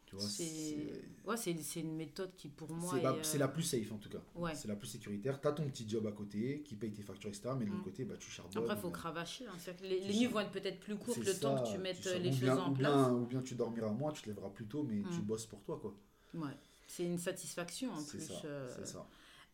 Tu 0.05 0.15
vois, 0.15 0.25
C'est... 0.25 1.01
Ouais, 1.25 1.35
une 1.79 1.95
méthode 1.95 2.35
qui, 2.35 2.47
pour 2.49 2.69
moi. 2.71 2.91
c'est 2.93 3.01
la, 3.01 3.11
est, 3.11 3.15
euh, 3.15 3.23
c'est 3.23 3.37
la 3.39 3.47
plus 3.47 3.63
safe 3.63 3.91
en 3.91 3.97
tout 3.97 4.09
cas. 4.09 4.21
Ouais. 4.35 4.53
C'est 4.53 4.67
la 4.67 4.75
plus 4.75 4.87
sécuritaire. 4.87 5.39
Tu 5.41 5.47
as 5.47 5.51
ton 5.53 5.65
petit 5.67 5.87
job 5.89 6.05
à 6.05 6.11
côté 6.11 6.61
qui 6.63 6.75
paye 6.75 6.91
tes 6.93 7.01
factures, 7.01 7.29
etc. 7.29 7.49
Mais 7.57 7.65
de 7.65 7.69
l'autre 7.71 7.81
Mm. 7.81 7.85
côté, 7.85 8.03
bah, 8.05 8.15
tu 8.19 8.29
charbonnes. 8.29 8.63
Après, 8.63 8.75
il 8.75 8.81
faut 8.81 8.89
euh, 8.89 8.91
cravacher. 8.91 9.45
hein. 9.47 9.55
Les, 9.81 10.01
nuits 10.01 10.27
vont 10.27 10.41
être 10.41 10.51
peut-être 10.51 10.79
plus 10.81 10.95
courtes 10.97 11.17
le 11.25 11.33
temps 11.39 11.63
que 11.63 11.71
tu 11.71 11.77
mettes 11.79 12.01
tu 12.01 12.09
les 12.19 12.29
ou 12.29 12.31
choses 12.33 12.41
bien- 12.41 12.57
en 12.57 12.71
ou 12.71 12.75
place. 12.75 12.93
bien, 12.93 13.13
ou 13.13 13.25
bien 13.25 13.41
tu 13.41 13.55
dormiras 13.55 13.91
moins, 13.93 14.11
tu 14.11 14.21
te 14.21 14.27
lèveras 14.27 14.49
plus 14.49 14.65
tôt, 14.67 14.83
mais 14.83 15.01
tu 15.09 15.19
Mm. 15.21 15.25
bosses 15.25 15.45
pour 15.47 15.63
toi, 15.63 15.79
quoi. 15.81 15.95
Ouais. 16.35 16.53
C'est 16.87 17.05
une 17.05 17.17
satisfaction 17.17 17.91
en 17.91 18.03
plus. 18.03 18.19
c'est 18.19 18.85
ça. 18.85 19.07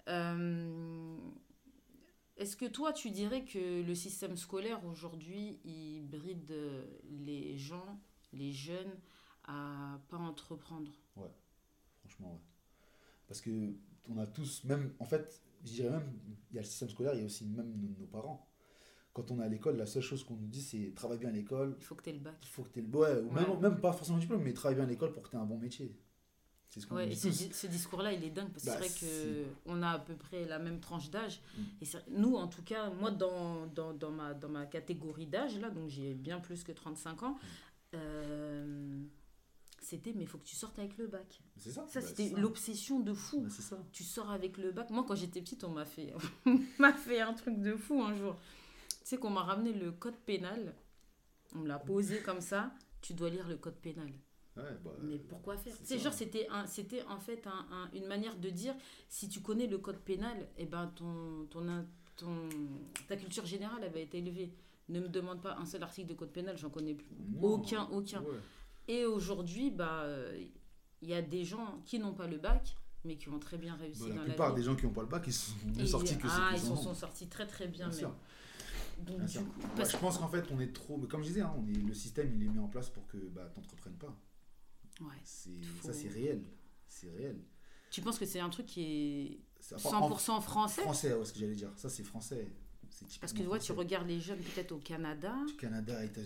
Euh, 0.10 1.16
Est-ce 2.42 2.58
que 2.58 2.66
toi, 2.66 2.92
tu 2.92 3.12
dirais 3.12 3.46
que 3.46 3.84
le 3.84 3.94
système 3.94 4.36
scolaire 4.36 4.84
aujourd'hui, 4.86 5.60
il 5.64 6.08
bride 6.10 6.50
euh, 6.50 6.84
les 7.08 7.56
gens, 7.56 8.00
les 8.34 8.52
jeunes, 8.52 8.98
à 9.44 10.00
pas 10.10 10.18
entreprendre? 10.18 10.92
Franchement, 12.00 12.34
ouais. 12.34 12.40
Parce 13.28 13.42
que 13.42 13.76
on 14.10 14.18
a 14.18 14.26
tous, 14.26 14.64
même, 14.64 14.92
en 14.98 15.06
fait, 15.06 15.44
je 15.64 15.72
dirais 15.74 15.92
même, 15.92 16.12
il 16.50 16.56
y 16.56 16.58
a 16.58 16.64
le 16.64 16.68
système 16.68 16.90
scolaire, 16.90 17.14
il 17.14 17.20
y 17.20 17.22
a 17.22 17.26
aussi 17.26 17.46
même 17.46 17.78
nos, 17.78 17.96
nos 18.00 18.08
parents. 18.08 18.50
Quand 19.14 19.30
on 19.30 19.40
est 19.40 19.44
à 19.46 19.48
l'école, 19.48 19.78
la 19.78 19.86
seule 19.86 20.02
chose 20.02 20.24
qu'on 20.24 20.36
nous 20.36 20.48
dit, 20.48 20.64
c'est 20.64 20.94
travaille 20.96 21.20
bien 21.20 21.30
à 21.30 21.34
l'école, 21.34 21.76
Il 21.78 21.84
faut 21.86 21.94
que 21.94 22.02
tu 22.04 22.10
aies 22.10 22.14
le 22.14 22.20
bac. 22.20 22.38
il 22.42 22.48
faut 22.50 22.64
que 22.64 22.70
tu 22.70 22.80
aies 22.80 22.82
le. 22.82 22.98
Ouais, 22.98 23.22
ou 23.22 23.28
Ouais. 23.28 23.48
Même, 23.48 23.60
même 23.60 23.80
pas 23.80 23.94
forcément 23.94 24.18
le 24.18 24.22
diplôme, 24.22 24.42
mais 24.42 24.54
travaille 24.54 24.78
bien 24.78 24.86
à 24.86 24.88
l'école 24.88 25.12
pour 25.12 25.22
que 25.22 25.30
tu 25.30 25.36
aies 25.36 25.40
un 25.40 25.46
bon 25.46 25.60
métier. 25.60 25.96
C'est 26.72 26.80
ce 26.80 26.88
Ouais, 26.94 27.14
ce, 27.14 27.68
discours-là, 27.68 28.14
il 28.14 28.24
est 28.24 28.30
dingue 28.30 28.50
parce 28.50 28.64
que 28.64 28.70
Bah, 28.70 28.78
c'est 28.88 29.06
vrai 29.06 29.46
qu'on 29.66 29.84
a 29.84 29.90
à 29.90 30.00
peu 30.00 30.16
près 30.16 30.46
la 30.46 30.58
même 30.58 30.80
tranche 30.80 31.10
d'âge. 31.10 31.42
Mm. 31.58 31.62
Et 31.82 31.88
nous, 32.12 32.36
en 32.36 32.48
tout 32.48 32.64
cas, 32.64 32.90
moi, 32.90 33.12
dans, 33.12 33.68
dans, 33.68 33.94
dans, 33.94 34.12
ma, 34.12 34.34
dans 34.34 34.48
ma 34.48 34.66
catégorie 34.66 35.26
d'âge, 35.26 35.60
là, 35.60 35.70
donc 35.70 35.90
j'ai 35.90 36.14
bien 36.14 36.40
plus 36.40 36.64
que 36.64 36.72
35 36.72 37.22
Mm. 37.22 37.26
ans, 37.26 37.38
euh, 37.96 39.04
c'était 39.82 40.14
mais 40.14 40.22
il 40.22 40.28
faut 40.28 40.38
que 40.38 40.46
tu 40.46 40.56
sortes 40.56 40.80
avec 40.80 40.98
le 40.98 41.08
bac. 41.08 41.42
C'est 41.58 41.72
ça. 41.72 41.86
Ça, 41.90 42.00
bah, 42.00 42.08
c'était 42.08 42.30
l'obsession 42.40 43.02
de 43.02 43.14
fou. 43.14 43.42
Bah, 43.42 43.50
c'est 43.52 43.64
ça. 43.64 43.78
tu 43.92 44.06
sors 44.06 44.32
avec 44.32 44.58
le 44.58 44.72
bac. 44.72 44.90
Moi, 44.92 45.04
quand 45.06 45.16
j'étais 45.16 45.42
petite, 45.42 45.66
on 45.66 45.72
m'a 45.72 45.84
fait, 45.86 46.14
m'a 46.80 46.94
fait 46.94 47.20
un 47.20 47.34
truc 47.34 47.60
de 47.60 47.76
fou 47.76 48.02
un 48.02 48.16
jour. 48.16 48.38
Tu 49.02 49.08
sais 49.10 49.18
qu'on 49.18 49.30
m'a 49.30 49.44
ramené 49.44 49.74
le 49.74 49.92
code 49.92 50.16
pénal. 50.26 50.74
On 51.54 51.60
me 51.60 51.68
l'a 51.68 51.80
posé 51.80 52.22
comme 52.22 52.40
ça. 52.40 52.72
Tu 53.02 53.14
dois 53.14 53.30
lire 53.30 53.46
le 53.50 53.58
code 53.58 53.76
pénal. 53.76 54.10
Ouais, 54.58 54.64
bah, 54.84 54.92
Mais 55.02 55.18
pourquoi 55.18 55.56
faire 55.58 55.74
c'est 55.84 55.98
genre, 55.98 56.12
c'était 56.14 56.48
un, 56.50 56.66
c'était 56.68 57.04
en 57.04 57.20
fait 57.20 57.46
un- 57.48 57.66
un- 57.72 57.90
une 57.94 58.06
manière 58.06 58.36
de 58.38 58.50
dire 58.50 58.76
si 59.08 59.30
tu 59.30 59.40
connais 59.40 59.66
le 59.68 59.78
code 59.78 60.00
pénal, 60.00 60.46
et 60.58 60.66
ben 60.66 60.88
ton, 60.96 61.46
ton, 61.50 61.66
ton, 62.18 62.50
ta 63.08 63.16
culture 63.16 63.46
générale 63.46 63.82
elle 63.84 63.94
va 63.94 64.00
être 64.00 64.14
élevée. 64.16 64.52
Ne 64.90 65.00
me 65.00 65.08
demande 65.08 65.42
pas 65.42 65.56
un 65.58 65.66
seul 65.66 65.82
article 65.84 66.10
de 66.10 66.14
code 66.16 66.32
pénal, 66.34 66.58
j'en 66.58 66.70
connais 66.70 66.96
plus. 66.96 67.06
non, 67.34 67.42
aucun, 67.54 67.84
aucun. 67.92 68.22
ouais. 68.24 68.40
Et 68.90 69.06
aujourd'hui, 69.06 69.72
bah, 69.72 70.02
euh, 70.04 70.38
il 71.02 71.08
y 71.08 71.14
a 71.14 71.22
des 71.22 71.46
gens 71.46 71.82
qui 71.86 71.98
n'ont 71.98 72.14
pas 72.14 72.28
le 72.28 72.38
bac, 72.38 72.76
mais 73.06 73.16
qui 73.16 73.30
ont 73.30 73.40
très 73.40 73.58
bien 73.58 73.76
réussi 73.76 74.02
Bah, 74.02 74.10
dans 74.10 74.16
la 74.16 74.22
la 74.22 74.28
plupart 74.28 74.54
des 74.54 74.64
gens 74.64 74.76
qui 74.76 74.86
n'ont 74.86 74.92
pas 74.92 75.02
le 75.04 75.08
bac, 75.08 75.24
ils 75.28 75.34
sont 75.34 75.54
Et- 75.80 75.86
sortis 75.88 76.18
que 76.18 76.28
ah, 76.30 76.50
ils 76.54 76.60
qui 76.60 76.66
s'en 76.66 76.74
en 76.74 76.78
ont. 76.78 76.82
sont 76.84 76.94
sortis 76.94 77.28
très 77.28 77.48
très 77.48 77.68
bien, 77.68 77.90
sûr. 77.90 78.14
Donc, 79.00 79.16
Bien 79.18 79.26
du 79.26 79.32
sûr. 79.32 79.42
coup, 79.42 79.60
Moi, 79.62 79.70
parce 79.78 79.92
je 79.94 79.98
pense 79.98 80.18
qu'en 80.18 80.28
fait, 80.28 80.44
on 80.52 80.60
est 80.60 80.74
trop. 80.74 80.98
mais 80.98 81.08
Comme 81.08 81.22
je 81.24 81.28
disais, 81.30 81.42
hein, 81.42 81.54
on 81.58 81.66
est... 81.68 81.74
le 81.74 81.94
système 81.94 82.32
il 82.36 82.44
est 82.44 82.50
mis 82.50 82.60
en 82.60 82.68
place 82.68 82.90
pour 82.90 83.08
que 83.08 83.18
bah, 83.18 83.50
tu 83.54 83.60
n'entreprennes 83.62 83.96
pas. 83.96 84.14
Ouais. 85.00 85.08
Ça, 85.24 85.94
c'est 85.94 86.08
réel. 86.10 86.44
C'est 86.88 87.10
réel. 87.10 87.40
Tu 87.90 88.02
penses 88.02 88.20
que 88.20 88.26
c'est 88.26 88.40
un 88.40 88.50
truc 88.50 88.66
qui 88.66 88.82
est 88.84 89.40
C'est- 89.60 89.76
enfin, 89.76 89.98
en 89.98 90.10
100% 90.10 90.42
français? 90.42 90.82
Français, 90.82 91.14
ouais, 91.14 91.26
ce 91.26 91.34
que 91.34 91.40
j'allais 91.40 91.56
dire. 91.56 91.72
Ça, 91.76 91.90
c'est 91.90 92.04
français. 92.04 92.48
Parce 93.22 93.32
que 93.34 93.42
ouais, 93.44 93.58
tu 93.60 93.72
regardes 93.72 94.08
les 94.08 94.20
jeunes 94.20 94.38
peut-être 94.40 94.74
au 94.74 94.78
Canada. 94.78 95.34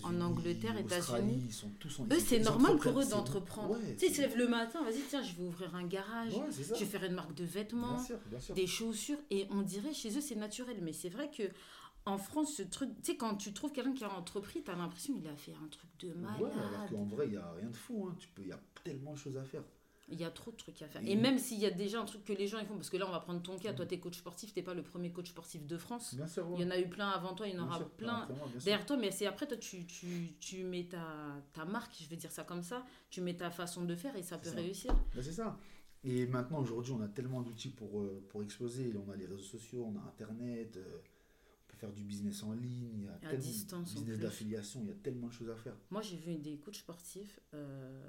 En 0.04 0.20
Angleterre, 0.20 0.76
États-Unis. 0.78 1.44
Ils 1.48 1.54
sont 1.54 1.70
tous 1.80 2.00
en 2.00 2.06
Eux, 2.08 2.20
c'est 2.20 2.40
normal 2.40 2.78
pour 2.78 3.00
eux 3.00 3.06
d'entreprendre. 3.06 3.74
Ouais, 3.80 3.94
tu 3.94 4.00
sais, 4.00 4.06
ils 4.08 4.10
se 4.10 4.16
c'est- 4.16 4.22
lèvent 4.24 4.38
le 4.38 4.48
matin, 4.48 4.84
vas-y, 4.84 5.02
tiens, 5.08 5.22
je 5.24 5.36
vais 5.36 5.44
ouvrir 5.44 5.74
un 5.76 5.86
garage, 5.86 6.34
Ouais, 6.34 6.48
je 6.52 6.74
vais 6.74 6.86
faire 6.86 7.04
une 7.04 7.14
marque 7.14 7.34
de 7.36 7.46
vêtements, 7.46 7.96
Bien 7.96 8.04
sûr, 8.04 8.18
bien 8.30 8.40
sûr. 8.40 8.56
des 8.56 8.68
chaussures, 8.68 9.20
et 9.30 9.48
on 9.52 9.62
dirait 9.62 9.94
chez 9.94 10.18
eux 10.18 10.22
c'est 10.22 10.36
naturel. 10.36 10.78
Mais 10.82 10.92
c'est 10.92 11.10
vrai 11.10 11.30
que 11.30 11.44
en 12.06 12.18
France, 12.18 12.56
ce 12.56 12.64
truc, 12.64 12.90
tu 13.02 13.12
sais, 13.12 13.18
quand 13.18 13.36
tu 13.36 13.52
trouves 13.54 13.72
quelqu'un 13.72 13.94
qui 13.94 14.04
a 14.04 14.12
entrepris, 14.14 14.62
t'as 14.64 14.76
l'impression 14.76 15.14
qu'il 15.16 15.28
a 15.28 15.36
fait 15.36 15.54
un 15.64 15.68
truc 15.68 15.90
de 16.00 16.14
malade. 16.14 16.42
Ouais, 16.42 16.52
alors 16.52 16.90
qu'en 16.90 17.04
vrai, 17.06 17.26
il 17.26 17.32
n'y 17.32 17.38
a 17.38 17.52
rien 17.54 17.70
de 17.70 17.76
fou. 17.76 18.08
Hein. 18.10 18.16
Tu 18.20 18.28
peux... 18.30 18.44
Il 18.44 18.50
y 18.50 18.52
a 18.52 18.60
tellement 18.84 19.14
de 19.14 19.18
choses 19.18 19.38
à 19.38 19.44
faire. 19.44 19.64
Il 20.08 20.20
y 20.20 20.24
a 20.24 20.30
trop 20.30 20.52
de 20.52 20.56
trucs 20.56 20.80
à 20.84 20.88
faire. 20.88 21.02
Et- 21.04 21.14
Et 21.14 21.16
même 21.16 21.40
s'il 21.40 21.58
y 21.58 21.66
a 21.66 21.72
déjà 21.72 22.00
un 22.00 22.06
truc 22.06 22.24
que 22.24 22.34
les 22.34 22.46
gens 22.46 22.60
ils 22.60 22.68
font, 22.68 22.76
parce 22.76 22.92
que 22.92 22.98
là 22.98 23.08
on 23.08 23.12
va 23.12 23.20
prendre 23.22 23.42
ton 23.42 23.58
cas, 23.58 23.74
toi 23.74 23.88
t'es 23.88 24.00
coach 24.00 24.20
sportif, 24.20 24.54
t'es 24.54 24.62
pas 24.62 24.76
le 24.76 24.84
premier 24.84 25.12
coach 25.12 25.30
sportif 25.32 25.66
de 25.66 25.78
France. 25.80 26.14
Bien 26.14 26.28
sûr, 26.28 26.48
Il 26.56 26.62
y 26.62 26.64
en 26.64 26.70
a 26.70 26.78
eu 26.80 26.88
plein 26.88 27.10
avant 27.10 27.34
toi, 27.34 27.48
il 27.48 27.56
y 27.56 27.60
en 27.60 27.64
aura 27.66 27.80
plein 27.98 28.28
Derrière. 28.28 28.48
derrière 28.64 28.86
toi, 28.86 28.98
mais 28.98 29.10
c'est 29.10 29.26
après 29.26 29.48
toi 29.48 29.58
tu, 29.58 29.88
tu, 29.88 30.36
tu 30.40 30.64
mets 30.64 30.84
ta, 30.84 31.42
ta 31.54 31.66
marque, 31.66 31.96
je 32.00 32.08
vais 32.08 32.18
dire 32.18 32.32
ça 32.32 32.44
comme 32.44 32.62
ça, 32.62 32.86
tu 33.10 33.20
mets 33.22 33.36
ta 33.36 33.50
façon 33.50 33.84
de 33.84 33.96
faire 33.96 34.16
et 34.16 34.22
ça 34.22 34.38
peut 34.38 34.50
ça. 34.52 34.58
réussir. 34.58 34.94
Ben, 35.16 35.24
c'est 35.24 35.32
ça. 35.32 35.58
Et 36.04 36.28
maintenant, 36.28 36.60
aujourd'hui, 36.60 36.94
on 36.94 37.02
a 37.02 37.08
tellement 37.08 37.42
d'outils 37.42 37.70
pour, 37.70 38.00
euh, 38.02 38.24
pour 38.30 38.44
exploser. 38.44 38.94
On 39.08 39.12
a 39.12 39.16
les 39.16 39.26
réseaux 39.26 39.42
sociaux, 39.42 39.92
on 39.92 39.98
a 39.98 40.04
Internet, 40.04 40.78
euh, 40.78 41.00
faire 41.76 41.92
du 41.94 42.04
business 42.04 42.44
en 42.44 42.54
ligne, 42.54 42.90
il 42.94 43.04
y 43.04 43.08
a 43.08 43.30
À 43.30 43.36
distance, 43.36 43.94
business 43.94 44.20
d'affiliation, 44.20 44.82
il 44.82 44.88
y 44.88 44.92
a 44.92 44.96
tellement 44.96 45.28
de 45.28 45.34
choses 45.34 45.50
à 45.50 45.56
faire. 45.56 45.76
Moi 45.92 46.02
j'ai 46.02 46.18
vu 46.18 46.38
des 46.38 46.58
coachs 46.58 46.76
sportifs 46.76 47.40
euh, 47.54 48.04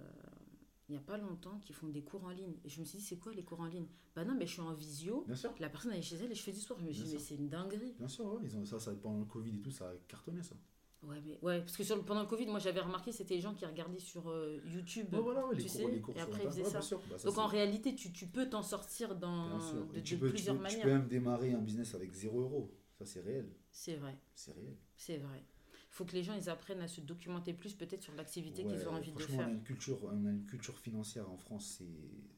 il 0.89 0.93
n'y 0.93 0.99
a 0.99 1.01
pas 1.01 1.19
longtemps 1.19 1.59
qui 1.65 1.73
font 1.73 1.89
des 1.89 2.03
cours 2.03 2.25
en 2.25 2.31
ligne. 2.31 2.55
Et 2.65 2.69
je 2.69 2.79
me 2.79 2.85
suis 2.85 2.99
dit, 2.99 3.05
c'est 3.05 3.17
quoi 3.17 3.33
les 3.35 3.43
cours 3.43 3.59
en 3.61 3.67
ligne? 3.67 3.87
Bah 4.15 4.25
non, 4.25 4.37
mais 4.39 4.47
je 4.47 4.53
suis 4.53 4.61
en 4.61 4.73
visio, 4.73 5.25
Bien 5.27 5.35
sûr, 5.35 5.53
la 5.59 5.69
personne 5.69 5.91
elle 5.93 5.99
est 5.99 6.03
chez 6.03 6.15
elle 6.17 6.31
et 6.31 6.35
je 6.35 6.43
fais 6.43 6.53
du 6.53 6.61
sport. 6.61 6.79
Je 6.79 6.85
me 6.87 6.93
suis 6.93 7.03
dit, 7.03 7.15
mais 7.15 7.19
c'est 7.19 7.35
une 7.35 7.49
dinguerie. 7.49 7.95
bien 7.99 8.07
sûr, 8.07 8.25
ouais, 8.27 8.41
ils 8.45 8.57
ont, 8.57 8.65
ça, 8.65 8.79
ça, 8.79 8.93
pendant 8.95 9.19
le 9.19 9.25
Covid 9.25 9.57
et 9.57 9.61
tout, 9.61 9.73
ça 9.73 9.89
a 9.89 9.95
cartonné 10.07 10.43
ça. 10.45 10.55
Ouais, 11.03 11.21
mais, 11.25 11.39
ouais, 11.43 11.61
parce 11.61 11.77
que 11.77 11.83
sur 11.85 12.05
pendant 12.05 12.23
le 12.23 12.27
Covid, 12.29 12.47
moi 12.47 12.59
j'avais 12.59 12.81
remarqué, 12.81 13.11
c'était 13.13 13.35
les 13.35 13.41
gens 13.41 13.55
qui 13.55 13.67
regardaient 13.67 13.99
sur 13.99 14.29
euh, 14.31 14.61
YouTube. 14.65 15.13
Ouais, 15.13 15.21
voilà, 15.21 15.47
ouais, 15.47 15.57
les 15.57 15.65
cours, 15.67 15.89
les 15.89 16.01
cours 16.01 16.17
et 16.17 16.21
après, 16.21 16.45
ils 16.45 16.51
faisaient 16.51 16.65
ça. 16.65 16.81
sûr. 16.81 17.01
Bah, 17.11 17.19
ça, 17.19 17.29
Donc 17.29 17.39
en 17.39 17.47
réalité, 17.47 17.95
tu, 17.95 18.13
tu 18.13 18.27
peux 18.29 18.49
t'en 18.49 18.63
sortir 18.63 19.15
dans, 19.17 19.59
de, 19.59 19.99
Et 19.99 20.03
tu, 20.03 20.15
de 20.15 20.21
peux, 20.21 20.27
tu, 20.29 20.35
plusieurs 20.35 20.57
peux, 20.57 20.63
tu 20.69 20.77
manières. 20.77 20.85
peux 20.85 20.93
même 20.93 21.09
démarrer 21.09 21.53
un 21.53 21.59
business 21.61 21.95
avec 21.95 22.13
0 22.13 22.41
euros. 22.41 22.73
Ça, 22.99 23.05
c'est 23.07 23.21
réel. 23.21 23.49
C'est 23.71 23.97
vrai, 23.97 24.17
C'est 24.35 24.53
réel. 24.53 24.77
c'est 24.97 25.19
vrai. 25.19 25.43
Il 25.73 25.95
faut 25.97 26.05
que 26.05 26.13
les 26.13 26.23
gens 26.23 26.35
ils 26.35 26.49
apprennent 26.51 26.81
à 26.81 26.89
se 26.89 27.01
documenter 27.01 27.53
plus 27.55 27.75
peut-être 27.75 28.03
sur 28.03 28.15
l'activité 28.15 28.65
Ouais, 28.65 28.73
qu'ils 28.77 28.89
ont 28.89 28.93
envie 28.93 29.13
de 29.13 29.19
faire. 29.21 29.41
On 29.47 29.51
a, 29.51 29.51
une 29.51 29.63
culture, 29.63 30.05
on 30.05 30.27
a 30.27 30.31
une 30.31 30.45
culture 30.47 30.79
financière 30.79 31.31
en 31.31 31.37
France, 31.39 31.81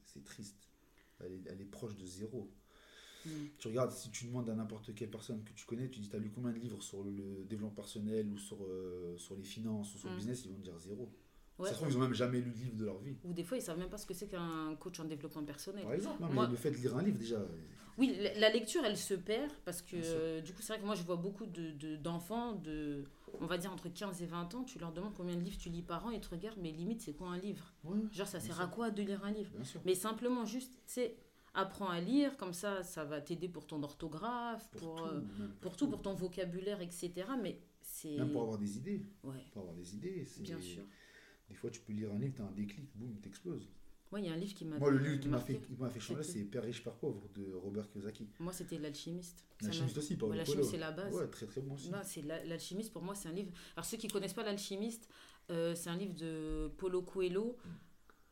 c'est, 0.05 0.23
triste. 0.23 0.69
Elle 1.21 1.33
est, 1.33 1.41
elle 1.47 1.61
est 1.61 1.65
proche 1.65 1.95
de 1.97 2.05
zéro. 2.05 2.49
Mm. 3.25 3.29
Tu 3.57 3.67
regardes, 3.67 3.91
si 3.91 4.09
tu 4.11 4.25
demandes 4.27 4.49
à 4.49 4.55
n'importe 4.55 4.93
quelle 4.95 5.09
personne 5.11 5.43
que 5.43 5.51
tu 5.51 5.65
connais, 5.65 5.89
tu 5.89 5.99
dis, 5.99 6.09
tu 6.09 6.15
as 6.15 6.19
lu 6.19 6.29
combien 6.33 6.51
de 6.53 6.57
livres 6.59 6.81
sur 6.81 7.03
le 7.03 7.43
développement 7.49 7.75
personnel 7.75 8.29
ou 8.29 8.37
sur, 8.37 8.63
euh, 8.63 9.17
sur 9.17 9.35
les 9.35 9.43
finances 9.43 9.93
ou 9.95 9.97
sur 9.97 10.07
le 10.09 10.15
Mm. 10.15 10.17
business, 10.17 10.45
ils 10.45 10.51
vont 10.51 10.57
te 10.57 10.61
dire 10.63 10.79
zéro. 10.79 11.11
Ouais. 11.57 11.67
Ça 11.67 11.73
se 11.73 11.79
trouve, 11.79 11.89
ils 11.91 11.97
ont 11.97 12.01
même 12.01 12.13
jamais 12.13 12.39
lu 12.39 12.51
de 12.51 12.57
livre 12.57 12.75
de 12.77 12.85
leur 12.85 12.99
vie. 12.99 13.17
Ou 13.25 13.33
des 13.33 13.43
fois, 13.43 13.57
ils 13.57 13.61
savent 13.61 13.77
même 13.77 13.89
pas 13.89 13.97
ce 13.97 14.05
que 14.05 14.13
c'est 14.13 14.27
qu'un 14.29 14.73
coach 14.79 14.97
en 15.01 15.05
développement 15.05 15.43
personnel. 15.43 15.83
Par 15.83 15.93
exemple, 15.93 16.21
non, 16.21 16.29
mais 16.29 16.33
Moi- 16.35 16.47
le 16.47 16.55
fait 16.55 16.71
de 16.71 16.77
lire 16.77 16.95
un 16.95 17.03
livre, 17.03 17.17
déjà, 17.17 17.45
Oui, 17.99 18.17
la- 18.37 18.49
lecture, 18.49 18.83
elle 18.85 18.97
se 18.97 19.13
perd 19.13 19.51
parce 19.65 19.81
que 19.81 19.95
euh, 19.97 20.41
du 20.41 20.53
coup, 20.53 20.61
c'est 20.61 20.73
vrai 20.73 20.79
que 20.81 20.85
moi, 20.85 20.95
je 20.95 21.03
vois 21.03 21.17
beaucoup 21.17 21.45
de- 21.45 21.71
de- 21.71 21.95
d'enfants 21.97 22.53
de, 22.53 23.03
on 23.41 23.45
va 23.45 23.57
dire, 23.57 23.71
entre 23.71 23.89
15 23.89 24.21
et 24.21 24.25
20 24.25 24.55
ans. 24.55 24.63
Tu 24.63 24.79
leur 24.79 24.91
demandes 24.93 25.13
combien 25.15 25.35
de 25.35 25.41
livres 25.41 25.57
tu 25.59 25.69
lis 25.69 25.81
par 25.81 26.05
an 26.05 26.11
et 26.11 26.15
ils 26.15 26.21
te 26.21 26.29
regardent, 26.29 26.59
mais 26.61 26.71
limite, 26.71 27.01
c'est 27.01 27.13
quoi 27.13 27.27
un 27.27 27.37
livre? 27.37 27.73
Genre, 28.11 28.27
ça 28.27 28.39
sert 28.39 28.55
sûr. 28.55 28.63
à 28.63 28.67
quoi 28.67 28.89
de 28.89 29.03
lire 29.03 29.23
un 29.25 29.31
livre? 29.31 29.51
Mais 29.85 29.95
simplement, 29.95 30.45
juste, 30.45 30.71
tu 30.87 30.93
sais, 30.93 31.15
apprends 31.53 31.89
à 31.89 31.99
lire, 31.99 32.37
comme 32.37 32.53
ça, 32.53 32.83
ça 32.83 33.03
va 33.03 33.19
t'aider 33.21 33.49
pour 33.49 33.67
ton 33.67 33.83
orthographe, 33.83 34.69
pour, 34.71 34.79
Pour, 34.81 34.95
tout, 34.95 35.03
euh, 35.15 35.21
pour 35.61 35.75
tout, 35.77 35.87
pour 35.89 36.01
ton 36.01 36.13
vocabulaire, 36.13 36.81
etc. 36.81 37.11
Mais 37.41 37.59
c'est. 37.81 38.15
Même 38.15 38.31
pour 38.31 38.43
avoir 38.43 38.57
des 38.57 38.77
idées. 38.77 39.03
Ouais, 39.23 39.43
Pour 39.51 39.63
avoir 39.63 39.75
des 39.75 39.93
idées. 39.95 40.23
c'est- 40.25 40.41
bien 40.41 40.59
sûr. 40.61 40.83
Des 41.49 41.55
fois, 41.55 41.69
tu 41.71 41.81
peux 41.81 41.91
lire 41.93 42.13
un 42.13 42.19
livre, 42.19 42.35
tu 42.35 42.41
as 42.43 42.45
un 42.45 42.51
déclic, 42.51 42.89
boum, 42.95 43.19
t'exploses. 43.19 43.67
Moi, 44.11 44.21
il 44.21 44.25
y 44.25 44.29
a 44.29 44.33
un 44.33 44.37
livre 44.37 44.53
qui 44.55 44.65
m'a 44.65 44.77
Moi, 44.79 44.89
le 44.89 44.97
livre 44.97 45.19
qui 45.19 45.27
m'a 45.27 45.39
fait, 45.39 45.59
fait 45.91 45.99
changer, 45.99 46.23
c'est 46.23 46.43
Père 46.43 46.63
riche, 46.63 46.83
Père 46.83 46.95
pauvre 46.95 47.29
de 47.35 47.53
Robert 47.53 47.87
Kiyosaki. 47.89 48.27
Moi, 48.39 48.53
c'était 48.53 48.79
L'Alchimiste. 48.79 49.45
L'alchimiste 49.61 49.97
aussi, 49.97 50.17
Ouais, 50.21 50.37
L'Alchimiste, 50.37 50.71
c'est 50.71 50.77
la 50.77 50.91
base. 50.91 51.13
Ouais, 51.13 51.27
très 51.27 51.45
très 51.45 51.61
bon 51.61 51.75
aussi. 51.75 51.91
L'alchimiste 52.45 52.91
pour 52.91 53.03
moi 53.03 53.13
c'est 53.13 53.29
un 53.29 53.33
livre. 53.33 53.51
Alors 53.75 53.85
ceux 53.85 53.97
qui 53.97 54.07
connaissent 54.07 54.33
pas 54.33 54.43
l'alchimiste, 54.43 55.09
euh, 55.51 55.75
c'est 55.75 55.89
un 55.89 55.97
livre 55.97 56.15
de 56.15 56.71
Paulo 56.77 57.01
Coelho. 57.01 57.57
Mm. 57.63 57.69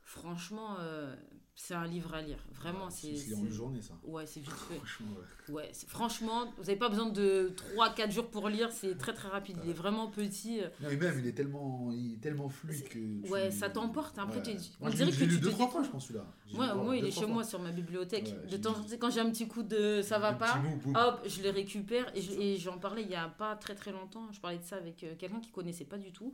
Franchement, 0.02 0.78
euh, 0.80 1.16
c'est 1.60 1.74
un 1.74 1.88
livre 1.88 2.14
à 2.14 2.22
lire. 2.22 2.38
Vraiment, 2.54 2.86
Ouais, 2.86 2.92
c'est. 2.92 3.16
C'est 3.16 3.34
en 3.34 3.40
une 3.40 3.52
journée, 3.52 3.82
ça. 3.82 3.96
Ouais, 4.06 4.28
c'est 4.28 4.40
vite 4.42 4.52
fait. 4.52 4.76
Franchement, 4.76 5.08
ouais. 5.50 5.54
Ouais, 5.56 5.70
c'est- 5.74 5.90
franchement, 5.90 6.46
vous 6.58 6.64
n'avez 6.66 6.76
pas 6.76 6.88
besoin 6.88 7.10
de 7.10 7.52
3-4 7.76 8.12
jours 8.12 8.28
pour 8.30 8.48
lire, 8.48 8.72
c'est 8.72 8.96
très 8.96 9.12
très 9.14 9.28
rapide. 9.28 9.58
Il 9.64 9.72
est 9.72 9.74
vraiment 9.74 10.08
petit. 10.08 10.62
euh, 10.62 10.68
Non, 10.82 10.90
et 10.90 10.98
même, 10.98 11.20
il 11.20 11.26
est 11.28 11.32
tellement, 11.34 11.90
il 11.92 12.14
est 12.14 12.22
tellement 12.22 12.48
fluide 12.48 12.78
C'est- 12.78 12.84
que. 12.84 13.24
tu- 13.24 13.32
ouais, 13.32 13.50
ça 13.50 13.70
t'emporte. 13.72 14.20
Après, 14.20 14.38
Ouais. 14.38 14.44
tu- 14.44 14.70
on 14.82 14.90
dirait 14.90 15.10
que 15.12 15.16
tu 15.18 15.26
lu 15.26 15.38
te 15.40 15.44
deux, 15.46 15.50
trois 15.50 15.68
fois, 15.68 15.82
je 15.82 15.90
pense, 15.90 16.06
celui-là. 16.08 16.26
Le 16.52 16.76
moi, 16.84 16.96
il 16.96 17.06
est 17.06 17.12
chez 17.12 17.26
moi 17.26 17.44
sur 17.44 17.60
ma 17.60 17.72
bibliothèque. 17.72 18.36
Ouais, 18.44 18.50
de 18.52 18.58
temps 18.58 18.72
en 18.72 18.84
temps, 18.84 18.96
quand 19.00 19.10
j'ai 19.10 19.20
un 19.22 19.30
petit 19.32 19.48
coup 19.48 19.64
de 19.64 20.02
ça 20.04 20.20
va 20.20 20.34
pas, 20.34 20.60
hop, 20.96 21.22
je 21.26 21.42
le 21.42 21.50
récupère. 21.50 22.16
Et 22.16 22.22
je- 22.22 22.32
et 22.40 22.58
j'en 22.58 22.78
parlais 22.78 23.02
il 23.02 23.10
y 23.10 23.16
a 23.16 23.28
pas 23.30 23.56
très 23.56 23.74
très 23.74 23.92
longtemps. 23.92 24.32
Je 24.32 24.40
parlais 24.40 24.60
de 24.60 24.64
ça 24.64 24.76
avec 24.76 25.04
euh, 25.04 25.16
quelqu'un 25.18 25.40
qui 25.40 25.50
connaissait 25.50 25.86
pas 25.86 25.98
du 25.98 26.12
tout. 26.12 26.34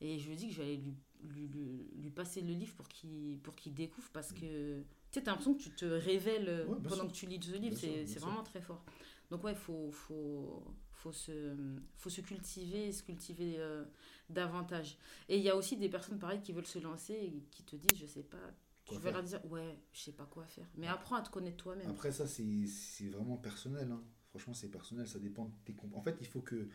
Et 0.00 0.18
je 0.18 0.26
lui 0.26 0.32
ai 0.34 0.36
dit 0.36 0.48
que 0.48 0.54
j'allais 0.54 0.76
lui, 0.76 0.94
lui, 1.28 2.10
passer 2.14 2.40
le 2.40 2.52
livre 2.52 2.74
pour 2.74 2.88
qu'il 2.88 3.38
pour 3.40 3.54
qu'il 3.54 3.74
découvre 3.74 4.08
parce 4.12 4.32
que 4.32 4.82
tu 5.10 5.22
t'as 5.22 5.30
l'impression 5.32 5.54
que 5.54 5.62
tu 5.62 5.70
te 5.70 5.84
révèles 5.84 6.48
euh. 6.48 6.66
Ouais, 6.66 6.76
pendant 6.82 6.96
sûr. 6.96 7.08
que 7.08 7.12
tu 7.12 7.26
lis 7.26 7.40
ce 7.42 7.56
livre. 7.56 7.76
C'est 7.76 8.18
vraiment 8.18 8.42
très 8.42 8.60
fort. 8.60 8.84
Donc, 9.30 9.42
ouais, 9.44 9.52
il 9.52 9.58
faut, 9.58 9.90
faut, 9.90 10.62
faut, 10.92 11.12
se, 11.12 11.56
faut 11.96 12.10
se 12.10 12.20
cultiver, 12.20 12.92
se 12.92 13.02
cultiver 13.02 13.56
euh, 13.58 13.84
davantage. 14.30 14.96
Et 15.28 15.36
il 15.36 15.42
y 15.42 15.50
a 15.50 15.56
aussi 15.56 15.76
des 15.76 15.88
personnes 15.88 16.18
pareilles 16.18 16.42
qui 16.42 16.52
veulent 16.52 16.66
se 16.66 16.78
lancer 16.78 17.14
et 17.14 17.42
qui 17.50 17.64
te 17.64 17.74
disent, 17.74 17.98
je 17.98 18.06
sais 18.06 18.22
pas, 18.22 18.38
tu 18.84 18.96
vas 18.98 19.10
leur 19.10 19.24
dire, 19.24 19.44
ouais, 19.50 19.78
je 19.92 20.00
sais 20.00 20.12
pas 20.12 20.26
quoi 20.26 20.44
faire. 20.46 20.66
Mais 20.76 20.86
apprends 20.86 21.16
à 21.16 21.22
te 21.22 21.30
connaître 21.30 21.56
toi-même. 21.56 21.90
Après, 21.90 22.12
ça, 22.12 22.26
c'est 22.26 23.08
vraiment 23.08 23.36
personnel. 23.36 23.90
hein. 23.90 24.02
Franchement, 24.30 24.54
c'est 24.54 24.68
personnel. 24.68 25.08
Ça 25.08 25.18
dépend 25.18 25.46
de 25.46 25.52
tes 25.64 25.74
En 25.94 26.02
fait, 26.02 26.16
il 26.20 26.26
faut 26.26 26.40
que. 26.40 26.68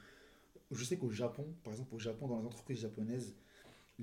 Je 0.72 0.84
sais 0.86 0.98
qu'au 0.98 1.10
Japon, 1.10 1.53
par 1.63 1.74
exemple, 1.74 1.93
au 1.93 2.00
Japon, 2.00 2.27
dans 2.27 2.39
les 2.39 2.46
entreprises 2.46 2.79
japonaises, 2.79 3.36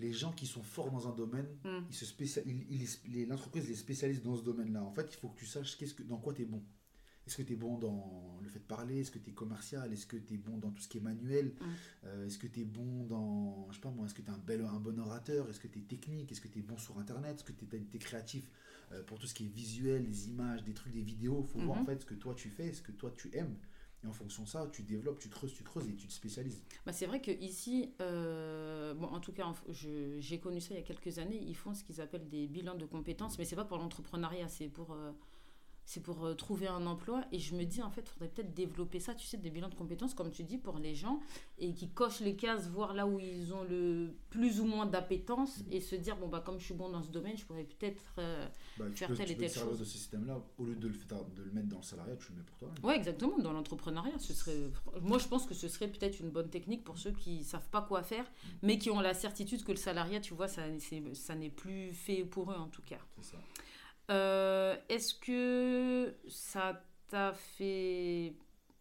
les 0.00 0.12
gens 0.12 0.32
qui 0.32 0.46
sont 0.46 0.62
forts 0.62 0.90
dans 0.90 1.08
un 1.08 1.14
domaine, 1.14 1.46
Mm. 1.64 1.78
ils 2.70 2.86
se 2.88 3.26
l'entreprise 3.28 3.68
les 3.68 3.74
spécialise 3.74 4.22
dans 4.22 4.36
ce 4.36 4.42
domaine-là. 4.42 4.82
En 4.82 4.92
fait, 4.92 5.08
il 5.12 5.16
faut 5.16 5.28
que 5.28 5.38
tu 5.38 5.46
saches 5.46 5.76
qu'est-ce 5.76 5.94
que, 5.94 6.02
dans 6.02 6.18
quoi 6.18 6.32
tu 6.34 6.42
es 6.42 6.46
bon. 6.46 6.62
Est-ce 7.26 7.36
que 7.36 7.42
tu 7.42 7.52
es 7.52 7.56
bon 7.56 7.76
dans 7.76 8.38
le 8.42 8.48
fait 8.48 8.58
de 8.60 8.64
parler? 8.64 9.00
Est-ce 9.00 9.10
que 9.10 9.18
tu 9.18 9.28
es 9.30 9.32
commercial? 9.34 9.92
Est-ce 9.92 10.06
que 10.06 10.16
tu 10.16 10.34
es 10.34 10.36
bon 10.38 10.56
dans 10.56 10.70
tout 10.70 10.80
ce 10.82 10.88
qui 10.88 10.96
est 10.96 11.02
manuel? 11.02 11.48
Mm. 11.60 11.64
Euh, 12.04 12.26
Est-ce 12.26 12.38
que 12.38 12.46
tu 12.46 12.60
es 12.60 12.64
bon 12.64 13.04
dans, 13.04 13.68
je 13.70 13.74
sais 13.76 13.80
pas 13.82 13.90
moi, 13.90 14.06
est-ce 14.06 14.14
que 14.14 14.22
tu 14.22 14.28
es 14.30 14.34
un, 14.34 14.38
bel, 14.38 14.62
un 14.64 14.80
bon 14.80 14.98
orateur? 14.98 15.48
Est-ce 15.50 15.60
que 15.60 15.68
tu 15.68 15.78
es 15.80 15.82
technique? 15.82 16.32
Est-ce 16.32 16.40
que 16.40 16.48
tu 16.48 16.60
es 16.60 16.62
bon 16.62 16.78
sur 16.78 16.98
Internet? 16.98 17.36
Est-ce 17.36 17.44
que 17.44 17.52
tu 17.52 17.66
es, 17.94 17.98
créatif 17.98 18.50
euh, 18.92 19.02
pour 19.02 19.18
tout 19.18 19.26
ce 19.26 19.34
qui 19.34 19.44
est 19.44 19.48
visuel, 19.52 20.04
les 20.04 20.28
images, 20.30 20.64
des 20.64 20.72
trucs, 20.72 20.92
des 20.94 21.02
vidéos? 21.02 21.44
Il 21.46 21.52
faut 21.52 21.58
voir 21.66 21.78
en 21.78 21.84
fait 21.84 22.00
ce 22.00 22.06
que 22.06 22.14
toi 22.14 22.34
tu 22.34 22.48
fais, 22.48 22.72
ce 22.72 22.80
que 22.82 22.92
toi 22.92 23.12
tu 23.14 23.28
aimes. 23.36 23.56
Et 24.04 24.06
en 24.06 24.12
fonction 24.12 24.44
de 24.44 24.48
ça, 24.48 24.68
tu 24.72 24.82
développes, 24.82 25.18
tu 25.18 25.28
creuses, 25.28 25.52
tu 25.52 25.64
creuses 25.64 25.88
et 25.88 25.94
tu 25.94 26.06
te 26.06 26.12
spécialises. 26.12 26.62
Bah, 26.86 26.92
c'est 26.92 27.06
vrai 27.06 27.20
que 27.20 27.32
ici, 27.32 27.92
euh, 28.00 28.94
bon, 28.94 29.08
en 29.08 29.18
tout 29.20 29.32
cas, 29.32 29.52
j'ai 29.70 30.38
connu 30.38 30.60
ça 30.60 30.74
il 30.74 30.76
y 30.76 30.80
a 30.80 30.82
quelques 30.82 31.18
années. 31.18 31.42
Ils 31.44 31.56
font 31.56 31.74
ce 31.74 31.82
qu'ils 31.82 32.00
appellent 32.00 32.28
des 32.28 32.46
bilans 32.46 32.76
de 32.76 32.86
compétences, 32.86 33.38
mais 33.38 33.44
c'est 33.44 33.56
pas 33.56 33.64
pour 33.64 33.78
l'entrepreneuriat, 33.78 34.48
c'est 34.48 34.68
pour, 34.68 34.92
euh, 34.92 35.10
c'est 35.90 36.00
pour 36.02 36.26
euh, 36.26 36.34
trouver 36.34 36.66
un 36.68 36.84
emploi. 36.86 37.24
Et 37.32 37.38
je 37.38 37.54
me 37.54 37.64
dis, 37.64 37.80
en 37.80 37.90
fait, 37.90 38.02
il 38.02 38.08
faudrait 38.10 38.28
peut-être 38.28 38.52
développer 38.52 39.00
ça, 39.00 39.14
tu 39.14 39.26
sais, 39.26 39.38
des 39.38 39.48
bilans 39.48 39.70
de 39.70 39.74
compétences, 39.74 40.12
comme 40.12 40.30
tu 40.30 40.44
dis, 40.44 40.58
pour 40.58 40.78
les 40.78 40.94
gens 40.94 41.18
et 41.58 41.72
qui 41.72 41.88
cochent 41.88 42.20
les 42.20 42.36
cases, 42.36 42.68
voir 42.68 42.92
là 42.92 43.06
où 43.06 43.18
ils 43.18 43.54
ont 43.54 43.64
le 43.64 44.12
plus 44.28 44.60
ou 44.60 44.66
moins 44.66 44.84
d'appétence 44.84 45.64
et 45.70 45.80
se 45.80 45.96
dire, 45.96 46.16
bon, 46.18 46.28
bah, 46.28 46.42
comme 46.44 46.58
je 46.60 46.64
suis 46.66 46.74
bon 46.74 46.90
dans 46.90 47.02
ce 47.02 47.08
domaine, 47.10 47.38
je 47.38 47.46
pourrais 47.46 47.64
peut-être. 47.64 48.04
euh, 48.18 48.46
Bah, 48.78 48.84
Faire 48.94 49.08
peux, 49.08 49.14
telle 49.16 49.30
et 49.30 49.36
telle 49.36 49.50
chose. 49.50 49.78
de 49.78 49.84
ce 49.84 49.90
système-là, 49.90 50.38
au 50.58 50.64
lieu 50.66 50.74
de 50.76 50.88
le, 50.88 50.92
faire- 50.92 51.24
de 51.24 51.42
le 51.42 51.50
mettre 51.52 51.68
dans 51.68 51.78
le 51.78 51.82
salariat, 51.82 52.16
tu 52.16 52.32
le 52.32 52.38
mets 52.38 52.44
pour 52.44 52.58
toi. 52.58 52.70
Ouais, 52.82 52.94
exactement, 52.96 53.38
dans 53.38 53.54
l'entrepreneuriat, 53.54 54.18
ce 54.18 54.34
serait 54.34 54.58
moi 55.00 55.16
je 55.18 55.26
pense 55.26 55.46
que 55.46 55.54
ce 55.54 55.68
serait 55.68 55.88
peut-être 55.88 56.20
une 56.20 56.28
bonne 56.30 56.50
technique 56.50 56.84
pour 56.84 56.98
ceux 56.98 57.12
qui 57.12 57.44
savent 57.44 57.68
pas 57.70 57.80
quoi 57.82 58.02
faire 58.02 58.24
mais 58.62 58.78
qui 58.78 58.90
ont 58.90 59.00
la 59.00 59.14
certitude 59.14 59.64
que 59.64 59.72
le 59.72 59.78
salariat, 59.78 60.20
tu 60.20 60.34
vois, 60.34 60.48
ça 60.48 60.62
ça 61.14 61.34
n'est 61.34 61.50
plus 61.50 61.92
fait 61.94 62.24
pour 62.24 62.52
eux 62.52 62.56
en 62.56 62.68
tout 62.68 62.82
cas. 62.82 62.98
C'est 63.20 63.32
ça. 63.32 63.38
Euh, 64.10 64.76
est-ce 64.88 65.14
que 65.14 66.14
ça 66.28 66.84
t'a 67.08 67.32
fait 67.34 68.34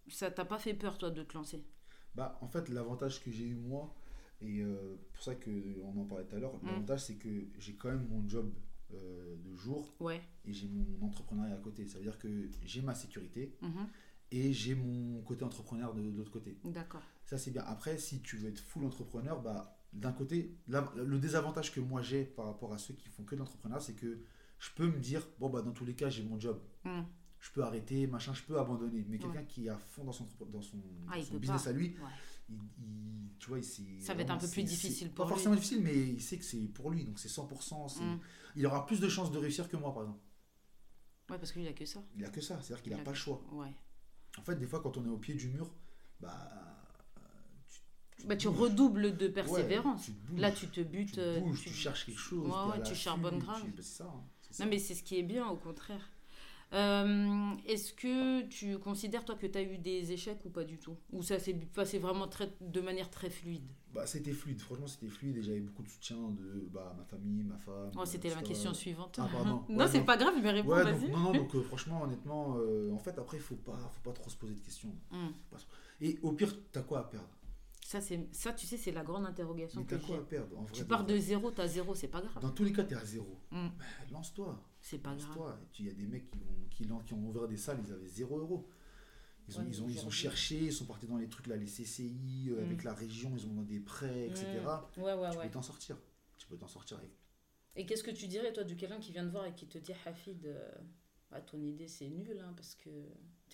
ça 0.10 0.32
t'a 0.32 0.46
pas 0.46 0.58
fait 0.58 0.74
peur 0.74 0.98
toi 0.98 1.10
de 1.12 1.24
te 1.24 1.34
lancer? 1.34 1.64
Bah, 2.16 2.38
en 2.42 2.48
fait, 2.48 2.70
l'avantage 2.70 3.22
que 3.24 3.30
j'ai 3.32 3.46
eu 3.46 3.56
moi, 3.56 3.94
et 4.42 4.62
euh, 4.62 4.96
pour 5.14 5.24
ça 5.24 5.36
qu'on 5.36 6.00
en 6.00 6.06
parlait 6.06 6.26
tout 6.26 6.36
à 6.36 6.40
l'heure, 6.40 6.56
Mm. 6.64 6.68
l'avantage 6.68 7.02
c'est 7.06 7.16
que 7.16 7.30
j'ai 7.60 7.76
quand 7.76 7.90
même 7.90 8.08
mon 8.10 8.28
job 8.28 8.54
euh, 8.94 9.36
de 9.44 9.54
jour 9.56 9.94
Ouais. 10.00 10.22
et 10.46 10.54
j'ai 10.54 10.68
mon 10.70 11.06
entrepreneuriat 11.06 11.56
à 11.56 11.60
côté. 11.60 11.86
Ça 11.88 11.98
veut 11.98 12.06
dire 12.06 12.18
que 12.18 12.50
j'ai 12.64 12.82
ma 12.82 12.96
sécurité 12.96 13.58
mhm, 13.62 13.88
et 14.32 14.54
j'ai 14.54 14.76
mon 14.76 15.22
côté 15.24 15.44
entrepreneur 15.44 15.94
de, 15.94 16.02
de 16.10 16.18
l'autre 16.18 16.32
côté. 16.32 16.58
D'accord. 16.64 17.04
Ça, 17.26 17.38
c'est 17.38 17.52
bien. 17.52 17.64
Après, 17.68 17.98
si 17.98 18.22
tu 18.22 18.38
veux 18.38 18.48
être 18.50 18.60
full 18.62 18.86
entrepreneur, 18.86 19.42
bah, 19.42 19.78
d'un 19.92 20.14
côté, 20.14 20.56
la- 20.70 20.94
le 20.96 21.20
désavantage 21.20 21.74
que 21.74 21.82
moi 21.82 22.02
j'ai 22.02 22.24
par 22.24 22.46
rapport 22.46 22.74
à 22.74 22.78
ceux 22.78 22.94
qui 22.94 23.10
font 23.10 23.24
que 23.24 23.36
de 23.36 23.40
l'entrepreneuriat, 23.40 23.82
c'est 23.84 23.96
que 23.96 24.20
je 24.60 24.70
peux 24.76 24.88
me 24.88 25.00
dire, 25.00 25.28
bon, 25.40 25.50
bah, 25.50 25.62
dans 25.62 25.72
tous 25.72 25.86
les 25.86 25.94
cas, 25.96 26.10
j'ai 26.10 26.24
mon 26.24 26.40
job. 26.40 26.60
Mm. 26.84 27.02
Je 27.40 27.52
peux 27.52 27.64
arrêter, 27.64 28.08
machin, 28.08 28.34
je 28.34 28.42
peux 28.44 28.60
abandonner. 28.60 29.06
Mais 29.08 29.20
quelqu'un 29.20 29.40
Ouais. 29.40 29.46
qui 29.48 29.68
est 29.68 29.70
à 29.70 29.78
fond 29.78 30.04
dans 30.04 30.12
son, 30.12 30.28
dans 30.52 30.62
son, 30.62 30.78
Ah, 31.08 31.18
dans 31.18 31.24
son 31.24 31.38
business 31.38 31.64
pas. 31.64 31.70
à 31.70 31.74
lui, 31.74 31.90
Ouais. 31.90 32.10
il, 32.50 32.56
il- 32.80 33.38
tu 33.40 33.50
vois, 33.50 33.60
il 33.60 34.02
Ça 34.02 34.14
va 34.16 34.22
être 34.24 34.32
un 34.32 34.38
peu 34.38 34.48
plus 34.48 34.64
difficile 34.64 35.10
pour 35.12 35.26
Pas 35.26 35.30
lui. 35.30 35.36
forcément 35.36 35.56
difficile, 35.56 35.82
mais 35.84 35.96
il 35.96 36.22
sait 36.22 36.38
que 36.40 36.44
c'est 36.44 36.58
pour 36.68 36.90
lui, 36.90 37.06
donc 37.06 37.20
c'est 37.20 37.30
100%. 37.30 37.88
c'est- 37.88 38.02
Mm. 38.04 38.20
Il 38.56 38.66
aura 38.66 38.86
plus 38.88 39.00
de 39.00 39.08
chances 39.08 39.32
de 39.32 39.38
réussir 39.38 39.70
que 39.70 39.78
moi, 39.78 39.94
par 39.94 40.04
exemple. 40.04 40.20
Ouais, 41.30 41.38
parce 41.38 41.52
que 41.52 41.60
lui, 41.60 41.66
il 41.66 41.70
a 41.70 41.74
que 41.74 41.86
ça. 41.86 42.02
Il 42.16 42.26
a 42.26 42.30
que 42.30 42.42
ça, 42.42 42.60
c'est-à-dire 42.62 42.82
qu'il 42.82 42.92
Il 42.92 42.96
n'a 42.96 43.02
a 43.02 43.06
pas 43.06 43.12
le 43.12 43.18
choix. 43.18 43.44
Ouais. 43.52 43.74
En 44.40 44.42
fait, 44.42 44.56
des 44.56 44.66
fois, 44.66 44.80
quand 44.82 44.98
on 44.98 45.06
est 45.06 45.10
au 45.10 45.18
pied 45.18 45.36
du 45.36 45.50
mur, 45.50 45.72
bah. 46.20 46.34
Bah, 48.26 48.36
tu 48.36 48.48
redoubles 48.48 49.16
de 49.16 49.28
Ouais, 49.28 49.32
persévérance. 49.32 50.06
tu 50.06 50.12
bouges. 50.12 50.40
Là, 50.40 50.52
tu 50.52 50.68
te 50.68 50.82
butes. 50.82 51.14
tu 51.14 51.20
euh, 51.20 51.40
bouges, 51.40 51.62
tu- 51.62 51.70
tu 51.70 51.76
cherches 51.76 52.06
quelque 52.08 52.18
chose. 52.20 52.50
Ouais, 52.50 52.82
tu 52.84 52.96
charbonnes 52.96 53.38
tu- 53.40 53.46
grave. 53.46 53.62
bah, 53.64 53.72
c'est 53.78 53.84
ça, 53.84 54.06
hein. 54.06 54.24
Non, 54.60 54.66
mais 54.68 54.80
c'est 54.80 54.96
ce 54.96 55.04
qui 55.04 55.18
est 55.18 55.24
bien, 55.24 55.48
au 55.48 55.56
contraire. 55.56 56.10
Euh, 56.74 57.52
Est-ce 57.66 57.94
que 57.94 58.42
tu 58.48 58.78
considères, 58.78 59.24
toi, 59.24 59.36
que 59.36 59.48
tu 59.48 59.58
as 59.58 59.62
eu 59.62 59.78
des 59.78 60.12
échecs 60.12 60.40
ou 60.46 60.50
pas 60.50 60.64
du 60.66 60.78
tout? 60.78 60.98
Ou 61.14 61.24
ça 61.24 61.40
s'est 61.40 61.54
passé 61.54 61.98
vraiment 61.98 62.28
très, 62.28 62.52
de 62.60 62.82
manière 62.82 63.10
très 63.10 63.30
fluide? 63.30 63.64
Bah, 63.94 64.06
c'était 64.06 64.34
fluide, 64.34 64.60
franchement, 64.60 64.88
c'était 64.88 65.08
fluide 65.08 65.38
et 65.38 65.42
j'avais 65.42 65.62
beaucoup 65.62 65.82
de 65.82 65.88
soutien 65.88 66.18
de 66.18 66.68
bah, 66.72 66.94
ma 66.98 67.06
famille, 67.06 67.44
ma 67.44 67.58
femme. 67.58 67.92
Oh, 67.98 68.04
C'était 68.06 68.30
euh, 68.30 68.36
ma 68.36 68.40
etc. 68.42 68.54
question 68.54 68.74
suivante. 68.74 69.18
Ah, 69.22 69.30
pardon. 69.32 69.64
non, 69.70 69.78
Ouais, 69.78 69.88
c'est 69.88 70.02
pas 70.04 70.18
grave, 70.18 70.34
mais 70.42 70.52
réponds, 70.52 70.70
Ouais, 70.70 70.84
vas-y. 70.84 71.10
non, 71.10 71.18
non, 71.20 71.34
donc 71.34 71.56
euh, 71.56 71.62
franchement, 71.64 72.02
honnêtement, 72.04 72.58
euh, 72.58 72.92
en 72.92 72.98
fait, 73.00 73.18
après, 73.18 73.38
il 73.38 73.44
faut 73.44 73.56
pas, 73.56 73.78
faut 73.94 74.02
pas 74.10 74.14
trop 74.14 74.30
se 74.30 74.36
poser 74.36 74.54
de 74.56 74.60
questions. 74.60 74.94
Hum. 75.12 75.32
Et 76.02 76.20
au 76.22 76.34
pire, 76.34 76.54
t'as 76.72 76.82
quoi 76.84 77.00
à 77.00 77.04
perdre? 77.04 77.30
Ça, 77.88 78.02
c'est- 78.02 78.28
ça, 78.34 78.52
tu 78.52 78.68
sais, 78.68 78.76
c'est 78.76 78.92
la 78.92 79.02
grande 79.02 79.26
interrogation 79.26 79.80
Mais 79.80 79.88
t'as 79.88 79.98
quoi 79.98 80.18
à 80.18 80.22
perdre 80.22 80.58
en 80.60 80.64
vrai 80.64 80.74
Tu 80.74 80.84
pars 80.84 81.06
de 81.06 81.18
zéro, 81.18 81.52
t'as 81.52 81.70
zéro, 81.70 81.96
c'est 81.96 82.10
pas 82.10 82.20
grave. 82.20 82.42
Dans 82.42 82.52
tous 82.52 82.66
les 82.66 82.74
cas, 82.74 82.84
t'es 82.84 82.96
à 82.96 83.06
zéro. 83.06 83.40
Hum. 83.54 83.72
Bah, 83.80 83.86
Lance-toi. 84.12 84.62
C'est 84.82 84.98
pas 84.98 85.16
grave. 85.16 85.58
Il 85.80 85.86
y 85.86 85.90
a 85.90 85.94
des 85.94 86.06
mecs 86.06 86.30
qui, 86.70 86.84
vont- 86.84 87.00
qui, 87.00 87.14
ont 87.14 87.26
ouvert 87.30 87.48
des 87.48 87.56
salles, 87.56 87.80
ils 87.86 87.94
avaient 87.94 88.10
zéro 88.10 88.40
euro. 88.40 88.70
Ils 89.48 89.58
ont, 89.58 89.62
Ouais, 89.62 89.68
ils, 89.70 89.82
ont, 89.82 89.88
ils 89.88 90.06
ont 90.06 90.10
cherché, 90.10 90.58
ils 90.66 90.74
sont 90.74 90.84
partis 90.86 91.08
dans 91.08 91.16
les 91.16 91.30
trucs 91.30 91.48
là, 91.48 91.56
les 91.56 91.66
CCI, 91.66 92.50
euh, 92.50 92.60
Mm. 92.62 92.66
avec 92.66 92.84
la 92.84 92.94
région, 92.94 93.32
ils 93.38 93.46
ont 93.46 93.54
donné 93.54 93.68
des 93.68 93.80
prêts, 93.80 94.28
etc. 94.28 94.46
Ouais, 94.98 95.14
ouais, 95.14 95.30
tu 95.32 95.38
peux 95.38 95.50
t'en 95.50 95.62
sortir. 95.62 95.98
Tu 96.38 96.46
peux 96.48 96.58
t'en 96.58 96.68
sortir 96.68 96.98
avec. 96.98 97.12
Et 97.78 97.86
qu'est-ce 97.86 98.04
que 98.04 98.12
tu 98.12 98.28
dirais, 98.28 98.52
toi, 98.52 98.66
de 98.66 98.74
quelqu'un 98.74 99.00
qui 99.00 99.14
vient 99.14 99.24
te 99.26 99.32
voir 99.32 99.46
et 99.46 99.54
qui 99.56 99.66
te 99.66 99.78
dit, 99.78 99.94
Hafid, 100.06 100.46
euh, 100.46 100.70
bah, 101.32 101.40
ton 101.40 101.62
idée, 101.64 101.88
c'est 101.88 102.10
nul, 102.10 102.38
hein, 102.44 102.52
parce 102.58 102.76
que 102.76 102.90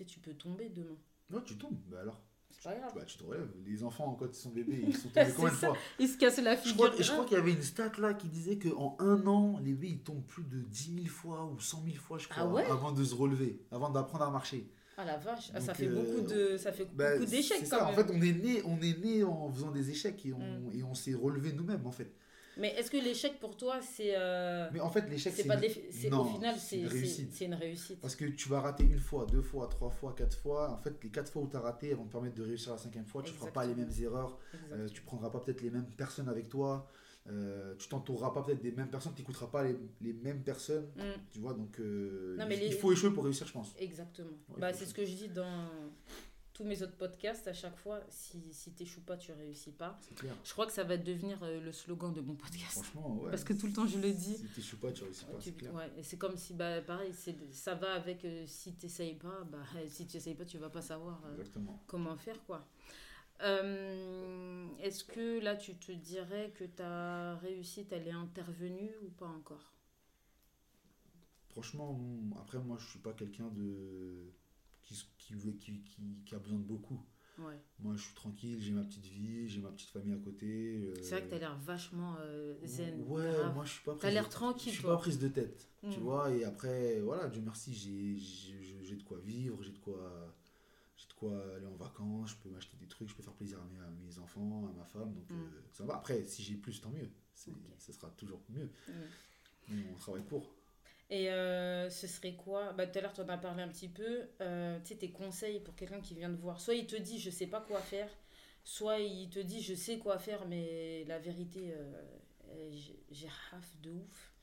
tu 0.08 0.20
peux 0.20 0.34
tomber 0.34 0.70
demain. 0.70 0.98
Non, 1.30 1.42
tu 1.42 1.56
tombes. 1.56 1.78
Bah 1.88 2.00
alors, 2.02 2.20
C'est 2.60 2.69
pas 2.69 2.75
grave. 2.75 2.91
bah, 2.95 3.01
tu 3.05 3.17
te 3.17 3.24
relèves. 3.24 3.50
Les 3.65 3.83
enfants, 3.83 4.15
quand 4.17 4.27
ils 4.27 4.33
sont 4.36 4.50
bébés, 4.51 4.83
ils 4.88 4.95
sont 4.95 5.10
tombés 5.10 5.31
combien 5.36 5.51
de 5.51 5.55
fois 5.55 5.77
Il 6.00 6.07
se 6.07 6.17
casse 6.17 6.38
la 6.39 6.55
figure. 6.55 6.93
je 7.00 7.12
crois 7.12 7.25
qu'il 7.25 7.38
y 7.38 7.39
avait 7.39 7.51
une 7.53 7.62
stat 7.62 7.91
là 8.00 8.13
qui 8.13 8.27
disait 8.29 8.57
qu'en 8.57 8.95
un 9.00 9.25
an, 9.27 9.60
les 9.63 9.74
bébés 9.74 9.89
ils 9.89 10.00
tombent 10.03 10.24
plus 10.25 10.43
de 10.43 10.60
10 10.62 10.93
000 11.03 11.07
fois 11.07 11.45
ou 11.45 11.60
100 11.60 11.83
000 11.86 11.95
fois, 11.98 12.17
je 12.19 12.27
crois, 12.27 12.43
Ah 12.43 12.48
ouais 12.48 12.65
avant 12.65 12.91
de 12.91 13.03
se 13.03 13.15
relever, 13.15 13.60
avant 13.72 13.89
d'apprendre 13.89 14.24
à 14.25 14.31
marcher. 14.31 14.67
Ah 14.95 15.03
la 15.05 15.17
vache, 15.17 15.50
ah, 15.55 15.60
ça 15.60 15.74
fait 15.74 15.88
euh, 15.88 15.95
beaucoup 15.95 16.22
de, 16.27 16.55
ça 16.55 16.72
fait 16.72 16.88
Bah, 16.93 17.17
beaucoup 17.17 17.29
d'échecs 17.29 17.62
quand 17.62 17.65
ça. 17.65 17.77
même. 17.77 17.86
En 17.88 17.93
fait, 17.98 18.12
on 18.13 18.22
est 18.22 18.31
né, 18.33 18.62
on 18.63 18.79
est 18.79 18.98
né 19.03 19.24
en 19.24 19.51
faisant 19.51 19.72
des 19.72 19.89
échecs 19.89 20.24
et 20.25 20.33
on, 20.33 20.38
Mm. 20.38 20.72
et 20.75 20.83
on 20.83 20.93
s'est 20.93 21.15
relevé 21.15 21.51
nous-mêmes 21.51 21.86
en 21.88 21.91
fait. 21.91 22.13
Mais 22.57 22.69
est-ce 22.75 22.91
que 22.91 22.98
l'échec 22.98 23.39
pour 23.39 23.57
toi, 23.57 23.79
c'est, 23.81 24.13
euh, 24.15 24.69
Mais 24.72 24.79
en 24.79 24.89
fait, 24.89 25.10
l'échec, 25.10 25.33
c'est 25.36 25.45
pas 25.45 25.55
une- 25.55 26.13
au 26.13 26.25
final, 26.25 26.55
c'est 26.57 26.77
une 26.77 26.83
une 26.83 27.53
réussite. 27.55 28.00
Parce 28.00 28.15
que 28.15 28.25
tu 28.25 28.50
vas 28.50 28.62
rater 28.62 28.83
une 28.83 29.00
fois, 29.00 29.25
deux 29.25 29.41
fois, 29.41 29.67
trois 29.67 29.89
fois, 29.89 30.13
quatre 30.15 30.38
fois. 30.38 30.72
En 30.72 30.77
fait, 30.77 30.93
les 31.03 31.10
quatre 31.10 31.31
fois 31.31 31.41
où 31.43 31.48
tu 31.48 31.55
as 31.55 31.60
raté, 31.62 31.89
elles 31.89 31.95
vont 31.98 32.05
te 32.05 32.12
permettre 32.12 32.36
de 32.36 32.43
réussir 32.43 32.72
la 32.72 32.77
cinquième 32.77 33.05
fois. 33.05 33.24
Tu 33.24 33.31
ne 33.31 33.38
feras 33.38 33.51
pas 33.51 33.65
les 33.65 33.75
mêmes 33.75 33.91
erreurs. 34.01 34.38
Euh, 34.72 34.88
tu 34.88 35.01
prendras 35.01 35.29
pas 35.29 35.39
peut-être 35.39 35.62
les 35.62 35.72
mêmes 35.72 35.89
personnes 35.98 36.29
avec 36.29 36.50
toi. 36.50 36.88
euh, 37.29 37.74
tu 37.77 37.87
t'entoureras 37.87 38.31
pas 38.33 38.44
peut-être 38.44 38.61
des 38.61 38.74
mêmes 38.74 38.89
personnes. 38.89 39.13
Tu 39.16 39.22
n'écouteras 39.22 39.48
pas 39.48 39.63
les, 39.63 39.77
les 40.01 40.11
mêmes 40.11 40.44
personnes. 40.44 40.92
Mm, 40.98 41.01
Tu 41.31 41.39
vois, 41.39 41.53
donc 41.53 41.79
euh, 41.79 42.35
Non, 42.37 42.46
mais 42.46 42.57
il, 42.57 42.70
les- 42.70 42.72
faut 42.72 42.92
échouer 42.92 43.11
pour 43.11 43.24
réussir, 43.24 43.48
je 43.48 43.53
pense. 43.53 43.74
exactement. 43.79 44.27
Ouais, 44.50 44.59
bah, 44.59 44.74
c'est 44.74 44.85
ce 44.85 44.94
que 44.94 45.05
je 45.05 45.13
dis 45.16 45.29
dans 45.29 45.70
tous 46.53 46.63
mes 46.63 46.83
autres 46.83 46.96
podcasts 46.96 47.48
à 47.48 47.53
chaque 47.53 47.75
fois. 47.77 48.00
Si, 48.09 48.53
si 48.53 48.72
t'échoues 48.72 49.01
pas, 49.01 49.18
tu 49.18 49.31
réussis 49.31 49.72
pas. 49.72 50.00
Clair. 50.16 50.35
Je 50.44 50.51
crois 50.51 50.66
que 50.68 50.72
ça 50.72 50.83
va 50.83 50.98
devenir 50.98 51.42
euh, 51.44 51.59
le 51.59 51.72
slogan 51.72 52.13
de 52.13 52.22
mon 52.22 52.35
podcast. 52.35 52.74
Franchement, 52.74 53.16
ouais. 53.18 53.31
Parce 53.31 53.44
que 53.44 53.53
tout 53.53 53.68
le 53.68 53.74
temps, 53.74 53.87
je 53.87 53.98
le 53.98 54.11
dis. 54.11 54.37
Si 54.37 54.48
tu 54.53 54.59
échoues 54.59 54.77
pas, 54.77 54.92
tu 54.92 55.03
réussis 55.03 55.25
pas. 55.25 55.37
Tu- 55.39 55.50
c'est 55.50 55.57
clair. 55.57 55.74
ouais, 55.74 55.92
et 55.98 56.03
c'est 56.03 56.18
comme 56.18 56.37
si, 56.37 56.53
bah, 56.53 56.81
pareil, 56.81 57.11
ça 57.51 57.75
va 57.75 57.94
avec 57.94 58.24
euh, 58.25 58.44
si 58.46 58.74
t'essayes 58.74 59.16
pas, 59.16 59.44
bah, 59.51 59.63
si 59.87 60.05
tu 60.07 60.18
essayes 60.18 60.35
pas, 60.35 60.46
tu 60.46 60.57
vas 60.59 60.70
pas 60.70 60.81
savoir 60.81 61.22
euh, 61.25 61.44
comment 61.87 62.16
faire, 62.18 62.44
quoi. 62.46 62.68
Euh, 63.42 64.68
est-ce 64.79 65.03
que 65.03 65.39
là, 65.42 65.55
tu 65.55 65.75
te 65.75 65.92
dirais 65.92 66.53
que 66.55 66.63
ta 66.66 67.35
réussite, 67.37 67.92
elle 67.92 68.07
est 68.07 68.11
intervenue 68.11 68.92
ou 69.03 69.09
pas 69.09 69.27
encore? 69.27 69.74
Franchement, 71.50 71.94
mm, 71.94 72.35
après, 72.39 72.59
moi, 72.59 72.77
je 72.79 72.87
suis 72.89 73.00
pas 73.00 73.13
quelqu'un 73.13 73.50
de 73.50 74.31
qui, 75.25 75.36
qui, 75.83 75.83
qui, 76.25 76.36
a 76.36 76.40
besoin 76.40 76.59
de 76.59 76.64
beaucoup. 76.64 77.00
Ouais. 77.40 77.59
Moi, 77.79 77.96
je 77.96 78.03
suis 78.03 78.14
tranquille, 78.14 78.62
j'ai 78.62 78.72
ma 78.72 78.83
petite 78.83 79.05
vie, 79.07 79.50
j'ai 79.50 79.59
ma 79.59 79.72
petite 79.72 79.90
famille 79.90 80.14
à 80.14 80.18
côté. 80.20 80.46
euh, 80.86 80.94
C'est 81.01 81.12
vrai 81.12 81.24
que 81.24 81.29
t'as 81.31 81.40
l'air 81.40 81.57
vachement 81.57 82.16
euh, 82.20 82.55
zen. 82.64 83.01
Ouais, 83.07 83.24
grave. 83.24 83.55
moi, 83.55 83.66
je 83.66 83.72
suis 83.72 83.83
pas 83.83 83.94
T'as 83.94 83.98
prise 84.00 84.14
l'air 84.14 84.25
de- 84.27 84.31
tranquille, 84.31 84.72
Je 84.72 84.75
suis 84.77 84.83
toi. 84.83 84.96
pas 84.96 85.01
prise 85.01 85.18
de 85.20 85.27
tête, 85.29 85.68
tu 85.81 86.00
Mm. 86.00 86.03
vois. 86.03 86.31
Et 86.31 86.44
après, 86.44 87.01
voilà, 87.01 87.27
Dieu 87.29 87.42
merci, 87.42 87.74
j'ai 87.74 88.96
de 88.96 89.03
quoi 89.03 89.20
vivre, 89.20 89.62
j'ai 89.64 89.72
de 89.72 89.79
quoi. 89.79 90.36
J'ai 90.96 91.07
de 91.07 91.14
quoi 91.14 91.55
aller 91.55 91.66
en 91.66 91.75
vacances, 91.75 92.29
je 92.31 92.36
peux 92.38 92.50
m'acheter 92.50 92.77
des 92.77 92.86
trucs, 92.88 93.09
je 93.09 93.16
peux 93.16 93.24
faire 93.24 93.33
plaisir 93.33 93.59
à 93.59 93.66
mes, 93.66 93.79
à 93.79 93.90
mes 93.90 94.20
enfants, 94.20 94.68
à 94.72 94.77
ma 94.77 94.86
femme, 94.86 95.12
donc 95.16 95.27
Mm. 95.31 95.33
euh, 95.33 95.62
ça 95.72 95.86
va. 95.86 95.96
Après, 95.96 96.24
si 96.25 96.44
j'ai 96.44 96.55
plus, 96.55 96.79
tant 96.81 96.92
mieux. 96.92 97.09
C'est- 97.33 97.50
Ok. 97.50 97.57
Ce 97.79 97.92
sera 97.92 98.09
toujours 98.12 98.42
mieux. 98.50 98.70
Mm. 98.88 98.92
Mais 99.70 99.86
on 99.92 99.98
travaille 99.98 100.24
pour. 100.24 100.53
Et 101.14 101.30
euh, 101.30 101.92
ce 101.92 102.08
serait 102.08 102.34
quoi? 102.34 102.74
Bah, 102.74 102.88
Tout 102.88 102.98
à 102.98 103.02
l'heure, 103.04 103.14
tu 103.14 103.22
en 103.22 103.30
as 103.30 103.38
parlé 103.38 103.62
un 103.62 103.68
petit 103.68 103.88
peu. 103.88 104.22
Euh, 104.42 104.80
tu 104.80 104.88
sais, 104.88 104.96
tes 104.96 105.12
conseils 105.12 105.60
pour 105.60 105.76
quelqu'un 105.76 106.02
qui 106.02 106.16
vient 106.16 106.32
te 106.34 106.42
voir. 106.42 106.60
Soit 106.60 106.74
il 106.74 106.88
te 106.88 106.96
dit, 106.96 107.20
je 107.20 107.30
sais 107.30 107.46
pas 107.46 107.62
quoi 107.62 107.82
faire. 107.82 108.10
Soit 108.64 109.00
il 109.00 109.30
te 109.30 109.38
dit, 109.40 109.62
je 109.62 109.76
sais 109.76 110.00
quoi 110.00 110.18
faire, 110.18 110.48
mais 110.48 111.04
la 111.06 111.20
vérité, 111.20 111.72
euh, 111.76 111.94
euh, 112.50 112.72
j'ai- 112.72 113.00
j'ai 113.12 113.28
raf 113.52 113.78
de 113.84 113.92
ouf. 113.92 114.34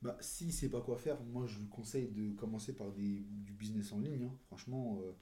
Bah, 0.00 0.16
s'il 0.20 0.52
sait 0.52 0.70
pas 0.70 0.80
quoi 0.80 0.96
faire, 0.96 1.20
moi 1.20 1.46
je 1.46 1.58
lui 1.58 1.68
conseille 1.68 2.08
de 2.08 2.32
commencer 2.36 2.72
par 2.74 2.92
des, 2.92 3.24
du 3.28 3.52
business 3.52 3.92
en 3.92 3.98
ligne. 3.98 4.24
hein. 4.24 4.38
Franchement, 4.46 5.00
euh, 5.02 5.12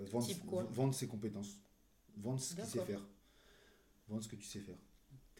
euh, 0.00 0.04
vendre, 0.06 0.26
vendre 0.70 0.94
ses 0.94 1.06
compétences. 1.06 1.60
Vendre 2.16 2.40
ce 2.40 2.54
qu'il 2.54 2.64
sait 2.64 2.80
faire. 2.80 3.06
Vendre 4.08 4.22
ce 4.22 4.28
que 4.28 4.36
tu 4.36 4.44
sais 4.46 4.60
faire. 4.60 4.76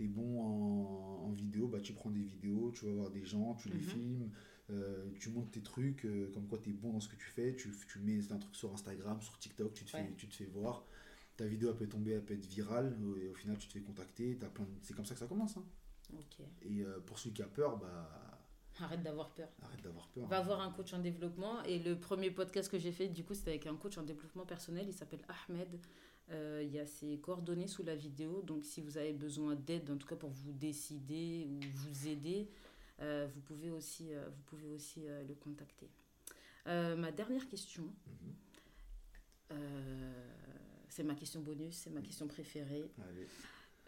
Tu 0.02 0.08
es 0.08 0.10
bon 0.10 0.40
en, 0.42 1.26
en 1.28 1.30
vidéo, 1.30 1.68
bah, 1.68 1.80
tu 1.80 1.92
prends 1.92 2.10
des 2.10 2.22
vidéos, 2.24 2.72
tu 2.72 2.86
vas 2.86 2.92
voir 2.92 3.10
des 3.10 3.24
gens, 3.24 3.54
tu 3.54 3.68
les 3.68 3.76
Mhm. 3.76 3.82
filmes, 3.82 4.30
euh, 4.70 5.08
tu 5.20 5.30
montes 5.30 5.52
tes 5.52 5.62
trucs, 5.62 6.04
euh, 6.06 6.28
comme 6.34 6.48
quoi 6.48 6.58
tu 6.58 6.70
es 6.70 6.72
bon 6.72 6.92
dans 6.92 6.98
ce 7.00 7.08
que 7.08 7.14
tu 7.14 7.26
fais, 7.28 7.54
tu, 7.54 7.72
tu 7.88 8.00
mets 8.00 8.32
un 8.32 8.38
truc 8.38 8.54
sur 8.56 8.72
Instagram, 8.72 9.20
sur 9.22 9.38
TikTok, 9.38 9.72
tu 9.74 9.84
te, 9.84 9.96
Ouais. 9.96 10.02
fais, 10.04 10.14
tu 10.16 10.26
te 10.26 10.34
fais 10.34 10.46
voir. 10.46 10.84
Ta 11.36 11.46
vidéo 11.46 11.70
elle 11.70 11.76
peut 11.76 11.86
tomber, 11.88 12.10
elle 12.12 12.24
peut 12.24 12.34
être 12.34 12.46
virale, 12.46 12.98
et 13.20 13.28
au 13.28 13.34
final 13.34 13.56
tu 13.58 13.68
te 13.68 13.72
fais 13.74 13.80
contacter. 13.80 14.36
t'as 14.40 14.48
plein 14.48 14.64
de- 14.64 14.70
C'est 14.82 14.94
comme 14.94 15.04
ça 15.06 15.14
que 15.14 15.20
ça 15.20 15.26
commence. 15.28 15.56
hein. 15.56 15.64
Et 16.62 16.82
euh, 16.82 16.98
pour 17.06 17.18
celui 17.20 17.32
qui 17.34 17.42
a 17.42 17.46
peur, 17.46 17.78
bah, 17.78 18.40
Arrête 18.80 19.02
d'avoir 19.04 19.30
peur. 19.34 19.48
arrête 19.62 19.82
d'avoir 19.82 20.08
peur. 20.08 20.26
Va 20.26 20.40
hein. 20.40 20.42
voir 20.42 20.60
un 20.62 20.72
coach 20.72 20.92
en 20.94 20.98
développement. 20.98 21.62
Et 21.64 21.78
le 21.78 21.96
premier 21.96 22.30
podcast 22.32 22.68
que 22.70 22.78
j'ai 22.78 22.90
fait, 22.90 23.06
du 23.08 23.22
coup, 23.22 23.34
c'était 23.34 23.50
avec 23.50 23.66
un 23.68 23.76
coach 23.76 23.98
en 23.98 24.02
développement 24.02 24.44
personnel. 24.46 24.86
Il 24.88 24.92
s'appelle 24.94 25.20
Ahmed. 25.48 25.68
Euh, 26.32 26.62
il 26.64 26.72
y 26.72 26.78
a 26.78 26.86
ses 26.86 27.18
coordonnées 27.18 27.66
sous 27.68 27.82
la 27.82 27.94
vidéo. 27.94 28.40
Donc, 28.42 28.64
si 28.64 28.80
vous 28.80 28.96
avez 28.96 29.12
besoin 29.12 29.54
d'aide, 29.54 29.90
en 29.90 29.96
tout 29.98 30.06
cas 30.06 30.16
pour 30.16 30.30
vous 30.30 30.52
décider 30.52 31.46
ou 31.46 31.60
vous 31.74 32.08
aider, 32.08 32.48
euh, 33.00 33.28
vous 33.34 33.40
pouvez 33.42 33.70
aussi, 33.70 34.14
euh, 34.14 34.28
vous 34.30 34.42
pouvez 34.46 34.70
aussi 34.70 35.02
le 35.28 35.34
contacter. 35.34 35.90
Ma 36.66 37.10
dernière 37.12 37.46
question, 37.48 37.92
Mhm. 39.50 39.56
c'est 40.88 41.02
ma 41.02 41.14
question 41.14 41.40
bonus, 41.40 41.74
c'est 41.76 41.90
ma 41.90 42.00
question 42.00 42.26
préférée. 42.28 42.90
Allez. 43.08 43.26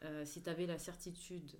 Euh, 0.03 0.25
si 0.27 0.43
tu 0.43 0.51
avais 0.51 0.67
la 0.67 0.79
certitude 0.79 1.53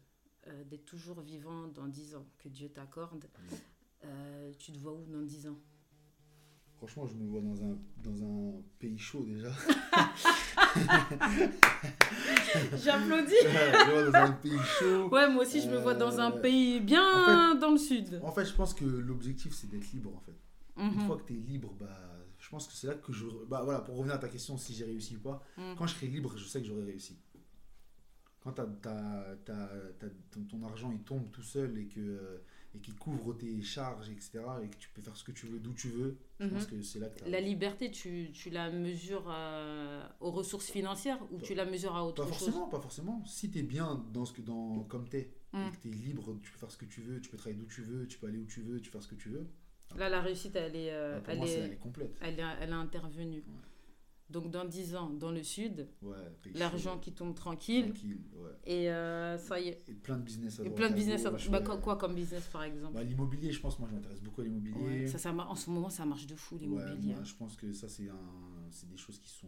euh, 0.49 0.65
d'être 0.65 0.85
toujours 0.85 1.21
vivant 1.23 1.69
dans 1.69 1.87
10 1.89 2.15
ans, 2.17 2.27
que 2.39 2.49
Dieu 2.49 2.69
t'accorde, 2.69 3.25
Mhm. 3.25 3.59
euh, 4.05 4.53
tu 4.59 4.73
te 4.73 4.79
vois 4.79 4.93
où 4.93 5.05
dans 5.07 5.23
10 5.23 5.47
ans? 5.49 5.59
Franchement, 6.77 7.07
je 7.07 7.15
me 7.15 7.27
vois 7.27 7.41
dans 7.41 7.63
un, 7.65 7.79
dans 8.03 8.23
un 8.25 8.63
pays 8.79 8.99
chaud 8.99 9.25
déjà. 9.25 9.51
J'applaudis. 12.77 13.35
Ouais, 15.11 15.29
moi 15.31 15.43
aussi, 15.43 15.61
je 15.63 15.69
me 15.69 15.79
vois 15.79 15.95
dans 15.95 16.21
un 16.21 16.33
Euh, 16.33 16.41
pays 16.41 16.81
bien 16.81 17.55
dans 17.57 17.71
le 17.71 17.79
sud. 17.79 18.21
En 18.23 18.33
fait, 18.33 18.45
je 18.45 18.53
pense 18.55 18.75
que 18.75 18.85
l'objectif, 18.85 19.53
c'est 19.55 19.69
d'être 19.69 19.91
libre 19.93 20.15
en 20.15 20.21
fait. 20.21 20.35
Une 20.77 20.91
Mhm. 20.95 21.07
fois 21.07 21.17
que 21.19 21.23
tu 21.25 21.35
es 21.35 21.41
libre, 21.41 21.73
bah, 21.79 21.89
je 22.39 22.49
pense 22.49 22.67
que 22.67 22.73
c'est 22.75 22.89
là 22.89 22.95
que 22.95 23.13
je. 23.13 23.27
Bah 23.49 23.63
voilà, 23.65 23.81
pour 23.81 23.97
revenir 23.97 24.17
à 24.17 24.19
ta 24.19 24.29
question, 24.29 24.57
si 24.57 24.75
j'ai 24.75 24.85
réussi 24.85 25.17
ou 25.17 25.21
pas, 25.21 25.43
Mm. 25.57 25.75
quand 25.79 25.87
je 25.87 25.95
serai 25.95 26.07
libre, 26.09 26.37
je 26.37 26.45
sais 26.45 26.61
que 26.61 26.67
j'aurai 26.67 26.85
réussi. 26.85 27.19
Quand 28.43 28.53
ton, 28.53 28.69
ton 30.51 30.63
argent 30.65 30.91
il 30.93 31.03
tombe 31.03 31.31
tout 31.31 31.43
seul 31.43 31.79
et 31.79 31.87
que 31.87 32.41
et 32.75 32.79
qui 32.81 32.93
couvre 32.93 33.35
tes 33.35 33.63
charges, 33.63 34.09
etc. 34.11 34.41
Et 34.63 34.69
que 34.69 34.77
tu 34.77 34.89
peux 34.91 35.01
faire 35.03 35.17
ce 35.17 35.23
que 35.25 35.33
tu 35.33 35.47
veux, 35.47 35.59
d'où 35.61 35.73
tu 35.75 35.89
veux. 35.89 36.17
Je 36.41 36.47
Mhm. 36.47 36.51
pense 36.53 36.67
que 36.67 36.83
c'est 36.83 36.99
là 36.99 37.09
que 37.09 37.25
La 37.29 37.41
liberté, 37.41 37.91
tu, 37.91 38.31
tu 38.33 38.51
la 38.51 38.71
mesures 38.71 39.27
euh, 39.29 40.05
aux 40.21 40.31
ressources 40.33 40.71
financières 40.71 41.19
ou 41.33 41.41
tu 41.41 41.55
la 41.55 41.65
mesures 41.65 41.95
à 41.95 42.05
autre 42.05 42.23
Pas 42.25 42.29
chose? 42.29 42.39
forcément, 42.39 42.69
pas 42.69 42.81
forcément. 42.81 43.25
Si 43.25 43.51
tu 43.51 43.59
es 43.61 43.63
bien 43.63 44.05
dans 44.13 44.25
ce 44.25 44.33
que, 44.33 44.43
dans, 44.43 44.81
comme 44.85 45.09
t'es, 45.09 45.31
Mm. 45.53 45.69
et 45.69 45.71
que 45.71 45.83
tu 45.83 45.89
es 45.89 45.93
libre, 45.93 46.37
tu 46.43 46.51
peux 46.51 46.59
faire 46.59 46.71
ce 46.73 46.77
que 46.77 46.85
tu 46.85 47.01
veux, 47.01 47.21
tu 47.21 47.31
peux 47.31 47.37
travailler 47.37 47.61
d'où 47.61 47.67
tu 47.67 47.83
veux, 47.83 48.09
tu 48.09 48.19
peux 48.19 48.27
aller 48.27 48.39
où 48.39 48.47
tu 48.47 48.61
veux, 48.63 48.81
tu 48.81 48.91
peux 48.91 48.99
faire 48.99 49.03
ce 49.05 49.15
que 49.15 49.15
tu 49.21 49.29
veux. 49.29 49.47
Là, 49.97 50.09
la 50.09 50.21
réussite, 50.21 50.57
elle 50.57 50.75
est, 50.75 50.91
euh, 50.93 51.21
elle, 51.29 51.37
moi, 51.39 51.47
est, 51.47 51.53
elle 51.53 51.73
est 51.73 51.77
complète. 51.77 52.17
elle, 52.21 52.41
est, 52.41 52.45
elle 52.61 52.71
est 52.71 52.73
intervenue. 52.73 53.45
Ouais. 53.47 53.55
Donc, 54.31 54.51
dans 54.51 54.65
10 54.65 54.97
ans, 54.97 55.11
dans 55.11 55.31
le 55.31 55.43
sud, 55.43 55.87
Ouais, 56.03 56.17
l'argent 56.55 56.99
qui 56.99 57.13
tombe 57.13 57.35
tranquille. 57.35 57.91
tranquille, 57.93 58.21
ouais. 58.35 58.51
Et 58.65 58.91
euh, 58.91 59.37
ça 59.37 59.61
y 59.61 59.69
est. 59.69 59.83
Et 59.87 59.93
plein 59.95 60.17
de 60.17 60.23
business 60.23 60.59
à 60.61 60.65
Et 60.65 60.71
plein 60.71 60.89
de 60.89 60.95
business. 60.95 61.27
à- 61.27 61.31
bah, 61.51 61.61
quoi, 61.61 61.77
quoi 61.77 61.97
comme 61.97 62.15
business, 62.15 62.47
par 62.49 62.63
exemple? 62.63 62.95
Bah, 62.95 63.03
L'immobilier, 63.05 63.53
je 63.53 63.61
pense, 63.61 63.79
moi 63.79 63.87
je 63.91 63.95
m'intéresse 63.95 64.21
beaucoup 64.23 64.41
à 64.41 64.45
l'immobilier. 64.45 65.03
Ouais, 65.03 65.07
ça, 65.07 65.19
ça, 65.19 65.31
En 65.35 65.55
ce 65.55 65.69
moment, 65.71 65.91
ça 65.91 66.07
marche 66.07 66.27
de 66.27 66.35
fou, 66.35 66.57
l'immobilier. 66.59 67.15
je 67.23 67.35
pense 67.35 67.55
que 67.57 67.73
ça, 67.73 67.89
c'est 67.89 68.09
un, 68.09 68.87
des 68.91 68.97
choses 68.97 69.19
qui 69.19 69.29
sont 69.31 69.47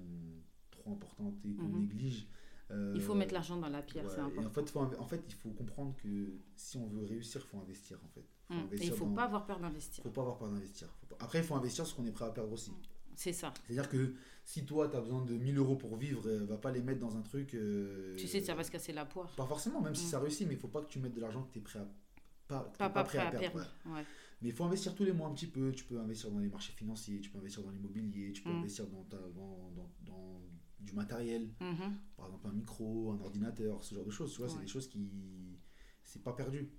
trop 0.70 0.92
importantes 0.92 1.34
et 1.44 1.54
qu'on 1.54 1.64
Mhm. 1.68 1.80
néglige. 1.80 2.28
Euh, 2.70 2.92
Il 2.96 3.00
faut 3.00 3.14
mettre 3.14 3.32
l'argent 3.32 3.56
dans 3.56 3.68
la 3.68 3.80
pierre, 3.80 4.10
c'est 4.10 4.18
et 4.18 4.20
important. 4.20 4.48
en 4.48 4.50
fait, 4.50 4.68
faut 4.70 4.80
en 4.80 5.06
fait, 5.06 5.22
il 5.28 5.34
faut 5.34 5.50
comprendre 5.50 5.94
que 5.96 6.34
si 6.56 6.76
on 6.76 6.86
veut 6.88 7.04
réussir, 7.04 7.40
il 7.44 7.48
faut 7.48 7.58
investir. 7.58 7.98
En 8.04 8.08
fait. 8.08 8.24
Faut 8.48 8.54
Mm. 8.54 8.56
Et 8.56 8.60
il 8.60 8.64
investir 8.74 8.94
faut 8.96 9.04
dans- 9.06 9.14
pas 9.14 9.22
avoir 9.24 9.46
peur 9.46 9.58
d'investir. 9.60 10.02
faut 10.04 10.10
pas 10.10 10.20
avoir 10.22 10.36
peur 10.36 10.48
d'investir. 10.50 10.88
Après, 11.20 11.38
il 11.38 11.44
faut 11.44 11.54
investir 11.54 11.86
ce 11.86 11.94
qu'on 11.94 12.04
est 12.06 12.12
prêt 12.12 12.24
à 12.26 12.30
perdre 12.30 12.52
aussi. 12.52 12.72
C'est 13.16 13.32
ça. 13.32 13.52
C'est-à-dire 13.66 13.88
que 13.88 14.14
si 14.44 14.64
toi, 14.64 14.88
tu 14.88 14.96
as 14.96 15.00
besoin 15.00 15.24
de 15.24 15.34
1000 15.36 15.56
euros 15.58 15.74
pour 15.76 15.96
vivre, 15.96 16.28
euh, 16.28 16.44
va 16.46 16.56
pas 16.58 16.70
les 16.70 16.82
mettre 16.82 17.00
dans 17.00 17.16
un 17.16 17.22
truc. 17.22 17.54
euh, 17.54 18.14
Tu 18.16 18.28
sais, 18.28 18.40
ça 18.40 18.54
va 18.54 18.62
se 18.62 18.70
casser 18.70 18.92
la 18.92 19.04
poire. 19.06 19.34
Pas 19.34 19.46
forcément, 19.46 19.80
même 19.80 19.94
si 19.94 20.04
Mm. 20.06 20.08
ça 20.10 20.20
réussit, 20.20 20.46
mais 20.46 20.54
il 20.54 20.60
faut 20.60 20.68
pas 20.68 20.82
que 20.82 20.88
tu 20.88 20.98
mettes 21.00 21.14
de 21.14 21.20
l'argent 21.20 21.42
que 21.42 21.52
tu 21.52 21.58
es 21.58 21.62
prêt 21.62 21.78
à. 21.80 21.88
Pas, 22.46 22.60
Pas, 22.78 22.90
pas 22.90 23.02
prêt 23.02 23.18
à 23.18 23.30
perdre. 23.32 23.58
ouais. 23.86 23.92
Ouais. 23.92 24.04
Mais 24.42 24.50
il 24.50 24.54
faut 24.54 24.64
investir 24.64 24.94
tous 24.94 25.02
les 25.04 25.12
mois 25.12 25.26
un 25.28 25.32
petit 25.32 25.46
peu. 25.48 25.72
Tu 25.72 25.84
peux 25.84 25.98
investir 25.98 26.30
dans 26.30 26.38
les 26.38 26.48
marchés 26.48 26.72
financiers, 26.74 27.20
tu 27.20 27.30
peux 27.30 27.38
investir 27.38 27.62
dans 27.64 27.70
l'immobilier, 27.70 28.32
tu 28.32 28.42
peux 28.42 28.50
Mm. 28.52 28.58
investir 28.58 28.86
dans, 28.86 29.02
ta- 29.04 29.16
dans, 29.34 29.70
dans- 29.74 29.90
dans 30.04 30.40
du 30.78 30.92
matériel, 30.92 31.48
Mhm. 31.60 31.96
par 32.16 32.26
exemple 32.26 32.46
un 32.48 32.52
micro, 32.52 33.10
un 33.12 33.20
ordinateur, 33.24 33.82
ce 33.82 33.94
genre 33.94 34.04
de 34.04 34.10
choses. 34.10 34.30
Tu 34.32 34.38
vois, 34.38 34.48
c'est 34.48 34.60
des 34.60 34.66
choses 34.68 34.86
qui. 34.88 35.10
C'est 36.04 36.22
pas 36.22 36.34
perdu. 36.34 36.70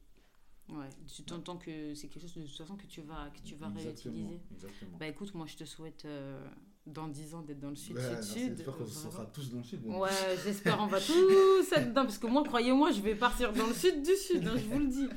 Ouais. 0.69 0.89
Tu 1.13 1.23
t'entends 1.23 1.57
que 1.57 1.93
c'est 1.95 2.07
quelque 2.07 2.23
chose 2.27 2.35
de 2.35 2.47
toute 2.47 2.57
façon 2.57 2.75
que 2.75 2.85
tu 2.87 3.01
vas, 3.01 3.29
que 3.33 3.39
tu 3.47 3.55
vas 3.55 3.67
Exactement, 3.67 4.15
réutiliser. 4.15 4.41
Exactement. 4.53 4.97
Bah 4.99 5.07
écoute, 5.07 5.33
moi 5.33 5.45
je 5.45 5.55
te 5.55 5.63
souhaite 5.63 6.03
euh, 6.05 6.45
dans 6.85 7.07
10 7.07 7.35
ans 7.35 7.41
d'être 7.41 7.59
dans 7.59 7.69
le 7.69 7.75
sud, 7.75 7.95
Ouais, 7.95 8.21
sud. 8.21 8.57
J'espère 8.57 8.75
qu'on 8.77 8.85
sera 8.85 9.25
tous 9.27 9.49
dans 9.49 9.57
le 9.59 9.63
sud. 9.63 9.85
Ouais, 9.85 10.09
j'espère 10.43 10.79
on 10.81 10.87
va 10.87 10.99
tous 10.99 11.71
être 11.71 11.89
dedans 11.89 12.03
parce 12.03 12.17
que 12.17 12.27
moi, 12.27 12.43
croyez-moi, 12.43 12.91
je 12.91 13.01
vais 13.01 13.15
partir 13.15 13.53
dans 13.53 13.67
le 13.67 13.73
sud 13.73 14.01
du 14.03 14.15
sud, 14.15 14.45
hein, 14.45 14.55
je 14.57 14.65
vous 14.65 14.79
le 14.79 14.87
dis. 14.87 15.07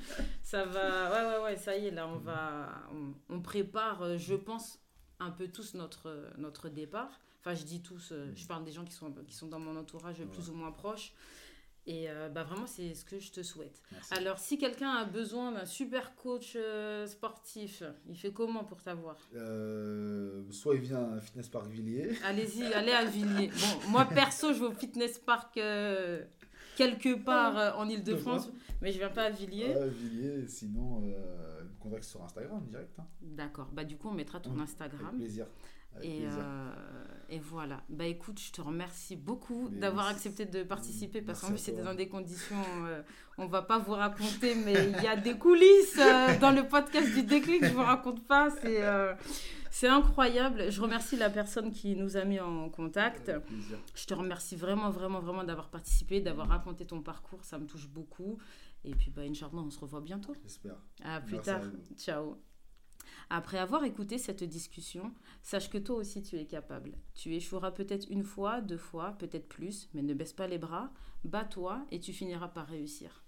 Ça 0.43 0.65
va, 0.65 1.11
ouais, 1.11 1.37
ouais, 1.39 1.45
ouais, 1.45 1.57
ça 1.57 1.77
y 1.77 1.87
est, 1.87 1.91
là, 1.91 2.07
on 2.09 2.19
va, 2.19 2.69
on, 2.93 3.15
on 3.35 3.41
prépare, 3.41 4.03
euh, 4.03 4.19
je 4.19 4.35
pense, 4.37 4.79
un 5.19 5.31
peu 5.33 5.49
tous 5.49 5.75
notre, 5.75 6.31
notre 6.39 6.69
départ. 6.69 7.21
Enfin, 7.41 7.55
je 7.55 7.65
dis 7.65 7.81
tous, 7.83 8.13
euh, 8.13 8.31
je 8.37 8.47
parle 8.47 8.65
des 8.65 8.73
gens 8.73 8.85
qui 8.85 8.93
sont, 8.93 9.13
qui 9.27 9.35
sont 9.35 9.49
dans 9.49 9.59
mon 9.59 9.77
entourage 9.77 10.23
plus 10.27 10.49
ou 10.51 10.55
moins 10.55 10.71
proches. 10.73 11.13
Et 11.87 12.09
euh, 12.11 12.29
bah, 12.29 12.45
vraiment, 12.45 12.67
c'est 12.67 12.95
ce 12.95 13.05
que 13.05 13.19
je 13.19 13.33
te 13.33 13.43
souhaite. 13.43 13.81
Merci. 13.91 14.15
Alors, 14.15 14.39
si 14.39 14.59
quelqu'un 14.59 14.91
a 14.91 15.05
besoin 15.05 15.53
d'un 15.53 15.65
super 15.65 16.15
coach 16.15 16.53
euh, 16.57 17.07
sportif, 17.07 17.83
il 18.09 18.17
fait 18.17 18.33
comment 18.33 18.65
pour 18.65 18.83
t'avoir? 18.83 19.17
Euh, 19.35 20.45
soit 20.51 20.75
il 20.75 20.83
vient 20.83 21.13
à 21.15 21.21
Fitness 21.21 21.49
Park 21.49 21.67
Villiers. 21.69 22.13
Allez-y, 22.25 22.63
allez 22.75 22.93
à 22.93 23.05
Villiers. 23.05 23.49
Bon, 23.49 23.91
moi 23.91 24.05
perso, 24.05 24.53
je 24.53 24.61
vais 24.61 24.67
au 24.67 24.73
fitness 24.73 25.19
park 25.19 25.59
quelque 26.77 27.15
part 27.23 27.59
euh, 27.59 27.73
en 27.73 27.89
Ile-de-France, 27.89 28.51
mais 28.81 28.93
je 28.93 28.99
viens 28.99 29.11
pas 29.11 29.25
à 29.25 29.31
Villiers. 29.31 29.75
Ouais, 29.75 29.89
Villiers, 29.89 30.47
sinon, 30.49 31.01
me 31.01 31.15
contacte 31.79 32.05
sur 32.05 32.23
Instagram 32.23 32.65
direct. 32.69 32.99
hein. 32.99 33.07
D'accord, 33.23 33.69
bah 33.73 33.85
du 33.85 33.97
coup, 33.97 34.09
on 34.09 34.15
mettra 34.15 34.39
ton 34.41 34.51
Mm. 34.51 34.61
Avec 34.61 34.63
Instagram. 34.71 35.17
plaisir. 35.17 35.47
Et, 36.03 36.25
euh, 36.25 36.73
et 37.31 37.39
voilà. 37.39 37.81
Bah 37.89 38.07
écoute, 38.07 38.41
je 38.41 38.51
te 38.51 38.61
remercie 38.61 39.15
beaucoup 39.15 39.69
d'avoir 39.69 40.09
accepté 40.09 40.47
de 40.47 40.65
participer 40.65 41.23
parce 41.23 41.41
qu'en 41.41 41.49
plus 41.49 41.59
c'était 41.59 41.83
dans 41.83 41.95
des 41.95 42.09
conditions, 42.09 42.57
euh, 42.87 43.03
on 43.39 43.47
va 43.47 43.63
pas 43.63 43.79
vous 43.79 43.93
raconter, 43.93 44.57
mais 44.57 44.75
il 44.75 45.03
y 45.03 45.07
a 45.07 45.17
des 45.17 45.39
coulisses 45.39 45.99
euh, 45.99 46.39
dans 46.41 46.51
le 46.51 46.67
podcast 46.67 47.13
du 47.15 47.23
déclic, 47.23 47.65
je 47.65 47.73
vous 47.73 47.83
raconte 47.83 48.27
pas, 48.27 48.51
c'est 48.51 48.83
euh, 48.83 49.15
c'est 49.71 49.87
incroyable. 49.87 50.71
Je 50.71 50.81
remercie 50.83 51.17
la 51.17 51.31
personne 51.31 51.71
qui 51.71 51.95
nous 51.95 52.17
a 52.17 52.25
mis 52.25 52.41
en 52.41 52.69
contact. 52.69 53.31
Je 53.95 54.07
te 54.07 54.15
remercie 54.15 54.57
vraiment, 54.57 54.91
vraiment, 54.91 55.21
vraiment 55.21 55.45
d'avoir 55.45 55.71
participé, 55.71 56.21
d'avoir 56.21 56.49
raconté 56.49 56.85
ton 56.85 57.01
parcours, 57.01 57.45
ça 57.45 57.59
me 57.59 57.67
touche 57.67 57.89
beaucoup. 57.89 58.39
Et 58.83 58.95
puis, 58.95 59.11
bah, 59.11 59.23
Inch'Allah, 59.23 59.53
on 59.55 59.71
se 59.71 59.79
revoit 59.79 60.01
bientôt. 60.01 60.35
J'espère. 60.43 60.77
À 61.05 61.21
plus 61.21 61.35
Merci 61.35 61.47
tard. 61.47 61.63
Ciao. 61.97 62.50
Après 63.31 63.59
avoir 63.59 63.85
écouté 63.85 64.19
cette 64.19 64.43
discussion, 64.43 65.13
sache 65.43 65.71
que 65.71 65.79
toi 65.79 65.97
aussi 65.97 66.23
tu 66.23 66.37
es 66.37 66.47
capable. 66.47 66.93
Tu 67.15 67.35
échoueras 67.35 67.71
peut-être 67.71 68.11
une 68.11 68.25
fois, 68.25 68.61
deux 68.61 68.77
fois, 68.77 69.13
peut-être 69.19 69.49
plus, 69.49 69.89
mais 69.95 70.03
ne 70.03 70.15
baisse 70.15 70.33
pas 70.33 70.49
les 70.49 70.59
bras, 70.59 70.91
bats-toi 71.25 71.87
et 71.91 72.01
tu 72.01 72.13
finiras 72.13 72.49
par 72.49 72.67
réussir. 72.67 73.23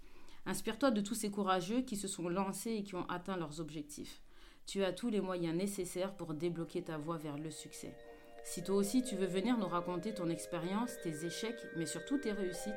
Inspire-toi 0.45 0.91
de 0.91 1.01
tous 1.01 1.15
ces 1.15 1.31
courageux 1.31 1.83
qui 1.83 1.97
se 1.97 2.09
sont 2.09 2.29
lancés 2.29 2.73
et 2.73 2.83
qui 2.83 2.97
ont 2.97 3.09
atteint 3.09 3.37
leurs 3.37 3.61
objectifs. 3.61 4.21
Tu 4.67 4.83
as 4.83 4.93
tous 4.93 5.09
les 5.09 5.21
moyens 5.21 5.57
nécessaires 5.57 6.15
pour 6.15 6.35
débloquer 6.35 6.83
ta 6.83 6.97
voie 6.97 7.19
vers 7.19 7.39
le 7.39 7.51
succès. 7.51 7.97
Si 8.45 8.65
toi 8.65 8.77
aussi 8.77 9.03
tu 9.03 9.15
veux 9.15 9.27
venir 9.27 9.57
nous 9.57 9.69
raconter 9.69 10.15
ton 10.15 10.29
expérience, 10.29 10.91
tes 11.03 11.25
échecs, 11.25 11.65
mais 11.77 11.87
surtout 11.87 12.19
tes 12.19 12.33
réussites, 12.33 12.75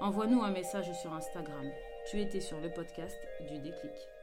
envoie-nous 0.00 0.42
un 0.42 0.50
message 0.50 0.92
sur 1.00 1.12
Instagram. 1.12 1.70
Tu 2.10 2.20
étais 2.20 2.40
sur 2.40 2.60
le 2.60 2.72
podcast 2.72 3.16
du 3.48 3.58
déclic. 3.60 4.13